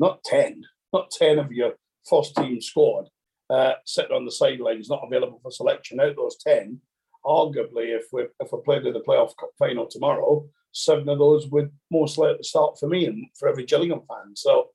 Not 0.00 0.22
10, 0.24 0.62
not 0.92 1.10
10 1.10 1.38
of 1.38 1.52
your 1.52 1.74
first 2.08 2.34
team 2.36 2.60
squad 2.60 3.08
uh, 3.50 3.72
sitting 3.84 4.16
on 4.16 4.24
the 4.24 4.32
sidelines, 4.32 4.88
not 4.88 5.02
available 5.04 5.40
for 5.42 5.50
selection. 5.50 6.00
Out 6.00 6.16
those 6.16 6.36
10, 6.38 6.80
arguably, 7.24 7.96
if 7.96 8.06
we 8.12 8.24
if 8.40 8.52
we 8.52 8.58
played 8.64 8.86
in 8.86 8.92
the 8.94 9.00
playoff 9.00 9.32
final 9.58 9.86
tomorrow, 9.86 10.46
seven 10.72 11.08
of 11.08 11.18
those 11.18 11.46
would 11.48 11.70
most 11.90 12.18
likely 12.18 12.42
start 12.42 12.78
for 12.78 12.88
me 12.88 13.06
and 13.06 13.26
for 13.38 13.48
every 13.48 13.64
Gillingham 13.64 14.02
fan. 14.08 14.34
So 14.34 14.68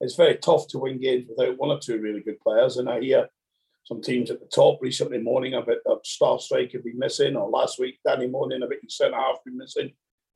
it's 0.00 0.16
very 0.16 0.36
tough 0.36 0.68
to 0.68 0.78
win 0.78 1.00
games 1.00 1.26
without 1.28 1.58
one 1.58 1.70
or 1.70 1.78
two 1.78 2.00
really 2.00 2.20
good 2.20 2.40
players. 2.40 2.76
And 2.76 2.88
I 2.88 3.00
hear 3.00 3.28
some 3.84 4.02
teams 4.02 4.30
at 4.30 4.40
the 4.40 4.46
top 4.46 4.78
recently 4.82 5.18
moaning 5.18 5.54
about 5.54 5.78
a 5.86 5.96
star 6.04 6.38
striker 6.38 6.80
be 6.80 6.92
missing, 6.94 7.36
or 7.36 7.48
last 7.48 7.78
week 7.78 7.98
Danny 8.04 8.26
moaning 8.26 8.62
about 8.62 8.78
his 8.82 8.96
centre 8.96 9.16
half 9.16 9.44
be 9.44 9.52
missing. 9.52 9.92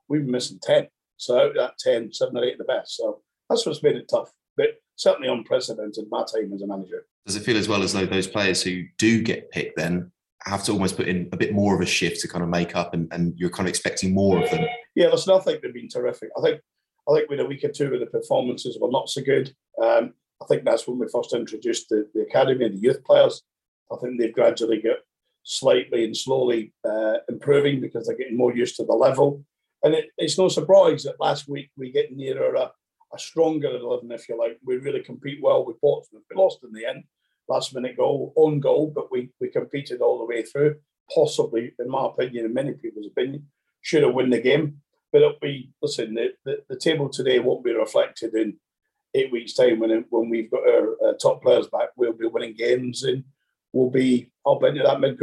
We've 0.09 0.23
been 0.23 0.31
missing 0.31 0.59
10. 0.62 0.88
So 1.16 1.38
out 1.38 1.49
of 1.49 1.55
that 1.57 1.79
10, 1.79 2.12
seven 2.12 2.38
or 2.38 2.44
eight 2.44 2.59
the 2.59 2.64
best. 2.64 2.96
So 2.96 3.20
that's 3.49 3.66
what's 3.66 3.83
made 3.83 3.96
it 3.96 4.09
tough. 4.09 4.31
But 4.57 4.77
certainly 4.96 5.29
unprecedented 5.29 6.07
my 6.11 6.25
time 6.25 6.53
as 6.55 6.62
a 6.62 6.66
manager. 6.66 7.05
Does 7.27 7.37
it 7.37 7.42
feel 7.42 7.57
as 7.57 7.68
well 7.68 7.83
as 7.83 7.92
though 7.92 8.07
those 8.07 8.27
players 8.27 8.62
who 8.62 8.85
do 8.99 9.23
get 9.23 9.51
picked 9.51 9.77
then 9.77 10.11
have 10.44 10.64
to 10.64 10.73
almost 10.73 10.96
put 10.96 11.09
in 11.09 11.29
a 11.33 11.37
bit 11.37 11.53
more 11.53 11.75
of 11.75 11.81
a 11.81 11.87
shift 11.87 12.20
to 12.20 12.29
kind 12.29 12.42
of 12.42 12.49
make 12.49 12.75
up 12.75 12.94
and, 12.94 13.12
and 13.12 13.35
you're 13.37 13.51
kind 13.51 13.68
of 13.68 13.70
expecting 13.70 14.14
more 14.14 14.42
of 14.42 14.51
them? 14.51 14.64
Yeah, 14.94 15.09
listen, 15.09 15.35
I 15.35 15.40
think 15.40 15.61
they've 15.61 15.75
been 15.75 15.88
terrific. 15.88 16.31
I 16.37 16.40
think 16.40 16.61
I 17.09 17.15
think 17.15 17.31
with 17.31 17.41
a 17.41 17.47
week 17.47 17.65
or 17.65 17.69
two 17.69 17.91
where 17.91 17.99
the 17.99 18.07
performances 18.07 18.79
were 18.81 18.91
not 18.91 19.09
so 19.09 19.23
good. 19.23 19.55
Um, 19.83 20.15
I 20.43 20.47
think 20.47 20.65
that's 20.65 20.87
when 20.87 20.99
we 20.99 21.07
first 21.13 21.35
introduced 21.35 21.89
the, 21.89 22.09
the 22.15 22.23
academy 22.23 22.65
and 22.67 22.77
the 22.77 22.83
youth 22.83 23.05
players. 23.05 23.43
I 23.93 23.97
think 23.97 24.19
they've 24.19 24.33
gradually 24.33 24.81
got 24.81 24.99
slightly 25.43 26.05
and 26.05 26.17
slowly 26.17 26.73
uh, 26.89 27.19
improving 27.29 27.81
because 27.81 28.07
they're 28.07 28.17
getting 28.17 28.37
more 28.37 28.55
used 28.55 28.77
to 28.77 28.85
the 28.85 28.93
level. 28.93 29.45
And 29.83 29.95
it, 29.95 30.11
it's 30.19 30.39
no 30.39 30.49
surprise 30.49 31.05
that 31.05 31.21
last 31.21 31.49
week 31.49 31.71
we 31.77 31.91
get 31.91 32.15
nearer 32.15 32.55
a, 32.55 32.71
a 33.15 33.19
stronger 33.19 33.69
11, 33.69 34.11
if 34.13 34.29
you 34.29 34.39
like. 34.39 34.59
We 34.65 34.77
really 34.77 35.01
compete 35.01 35.41
well 35.43 35.65
with 35.65 35.81
Portsmouth. 35.81 36.23
We 36.31 36.37
lost 36.37 36.61
in 36.63 36.73
the 36.73 36.87
end, 36.87 37.05
last 37.49 37.75
minute 37.75 37.97
goal, 37.97 38.33
own 38.37 38.61
goal, 38.61 38.93
but 38.95 39.11
we, 39.11 39.31
we 39.41 39.49
competed 39.49 40.01
all 40.01 40.19
the 40.19 40.27
way 40.27 40.43
through. 40.43 40.77
Possibly, 41.13 41.73
in 41.79 41.89
my 41.89 42.07
opinion, 42.07 42.45
in 42.45 42.55
many 42.55 42.73
people's 42.73 43.07
opinion, 43.07 43.47
should 43.81 44.03
have 44.03 44.15
won 44.15 44.31
the 44.31 44.41
game. 44.41 44.81
But 45.12 45.23
it'll 45.23 45.38
be 45.40 45.70
listen. 45.83 46.14
The, 46.14 46.35
the, 46.44 46.59
the, 46.68 46.79
table 46.79 47.09
today 47.09 47.38
won't 47.40 47.64
be 47.64 47.73
reflected 47.73 48.35
in 48.35 48.57
eight 49.14 49.33
weeks' 49.33 49.55
time 49.55 49.81
when 49.81 50.05
when 50.11 50.29
we've 50.29 50.51
got 50.51 50.68
our 50.68 50.96
uh, 51.05 51.12
top 51.20 51.42
players 51.42 51.66
back. 51.68 51.90
We'll 51.96 52.12
be 52.12 52.27
winning 52.27 52.55
games 52.55 53.03
and 53.03 53.25
we'll 53.73 53.90
be 53.90 54.31
hop 54.46 54.64
into 54.64 54.83
that 54.83 55.00
mid. 55.00 55.18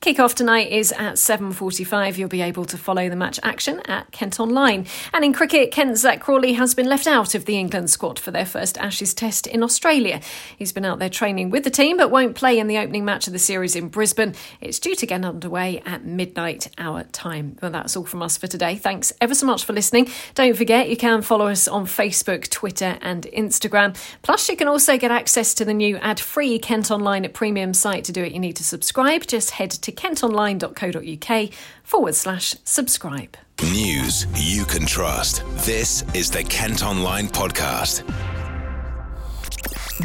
Kick-off 0.00 0.34
tonight 0.34 0.72
is 0.72 0.92
at 0.92 1.16
7.45. 1.16 2.16
You'll 2.16 2.30
be 2.30 2.40
able 2.40 2.64
to 2.64 2.78
follow 2.78 3.10
the 3.10 3.16
match 3.16 3.38
action 3.42 3.82
at 3.84 4.10
Kent 4.12 4.40
Online. 4.40 4.86
And 5.12 5.26
in 5.26 5.34
cricket, 5.34 5.72
Kent's 5.72 6.00
Zak 6.00 6.20
Crawley 6.20 6.54
has 6.54 6.74
been 6.74 6.88
left 6.88 7.06
out 7.06 7.34
of 7.34 7.44
the 7.44 7.58
England 7.58 7.90
squad 7.90 8.18
for 8.18 8.30
their 8.30 8.46
first 8.46 8.78
Ashes 8.78 9.12
test 9.12 9.46
in 9.46 9.62
Australia. 9.62 10.22
He's 10.56 10.72
been 10.72 10.86
out 10.86 11.00
there 11.00 11.10
training 11.10 11.50
with 11.50 11.64
the 11.64 11.70
team 11.70 11.98
but 11.98 12.10
won't 12.10 12.34
play 12.34 12.58
in 12.58 12.66
the 12.66 12.78
opening 12.78 13.04
match 13.04 13.26
of 13.26 13.34
the 13.34 13.38
series 13.38 13.76
in 13.76 13.88
Brisbane. 13.88 14.34
It's 14.62 14.78
due 14.78 14.94
to 14.94 15.04
get 15.04 15.22
underway 15.22 15.82
at 15.84 16.02
midnight 16.02 16.68
our 16.78 17.02
time. 17.04 17.58
Well, 17.60 17.70
that's 17.70 17.94
all 17.94 18.06
from 18.06 18.22
us 18.22 18.38
for 18.38 18.46
today. 18.46 18.76
Thanks 18.76 19.12
ever 19.20 19.34
so 19.34 19.44
much 19.44 19.66
for 19.66 19.74
listening. 19.74 20.08
Don't 20.34 20.56
forget 20.56 20.88
you 20.88 20.96
can 20.96 21.20
follow 21.20 21.48
us 21.48 21.68
on 21.68 21.84
Facebook, 21.84 22.48
Twitter 22.48 22.96
and 23.02 23.24
Instagram. 23.36 23.94
Plus 24.22 24.48
you 24.48 24.56
can 24.56 24.66
also 24.66 24.96
get 24.96 25.10
access 25.10 25.52
to 25.52 25.66
the 25.66 25.74
new 25.74 25.98
ad-free 25.98 26.58
Kent 26.60 26.90
Online 26.90 27.26
at 27.26 27.34
Premium 27.34 27.74
site. 27.74 28.04
To 28.04 28.12
do 28.12 28.24
it 28.24 28.32
you 28.40 28.48
need 28.48 28.56
to 28.56 28.64
subscribe. 28.64 29.26
Just 29.26 29.50
head 29.50 29.70
to 29.72 29.90
to 29.90 29.92
kentonline.co.uk 29.92 31.52
forward 31.82 32.14
slash 32.14 32.54
subscribe. 32.64 33.36
News 33.62 34.26
you 34.34 34.64
can 34.64 34.86
trust. 34.86 35.44
This 35.66 36.02
is 36.14 36.30
the 36.30 36.42
Kent 36.44 36.82
Online 36.82 37.28
Podcast. 37.28 38.06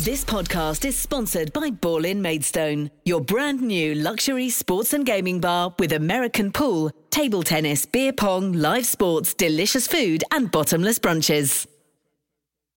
This 0.03 0.25
podcast 0.25 0.83
is 0.83 0.97
sponsored 0.97 1.53
by 1.53 1.69
Ball 1.69 2.03
in 2.03 2.21
Maidstone, 2.21 2.91
your 3.05 3.21
brand 3.21 3.61
new 3.61 3.95
luxury 3.95 4.49
sports 4.49 4.91
and 4.91 5.05
gaming 5.05 5.39
bar 5.39 5.73
with 5.79 5.93
American 5.93 6.51
pool, 6.51 6.91
table 7.11 7.43
tennis, 7.43 7.85
beer 7.85 8.11
pong, 8.11 8.51
live 8.51 8.85
sports, 8.85 9.33
delicious 9.33 9.87
food, 9.87 10.21
and 10.31 10.51
bottomless 10.51 10.99
brunches. 10.99 11.65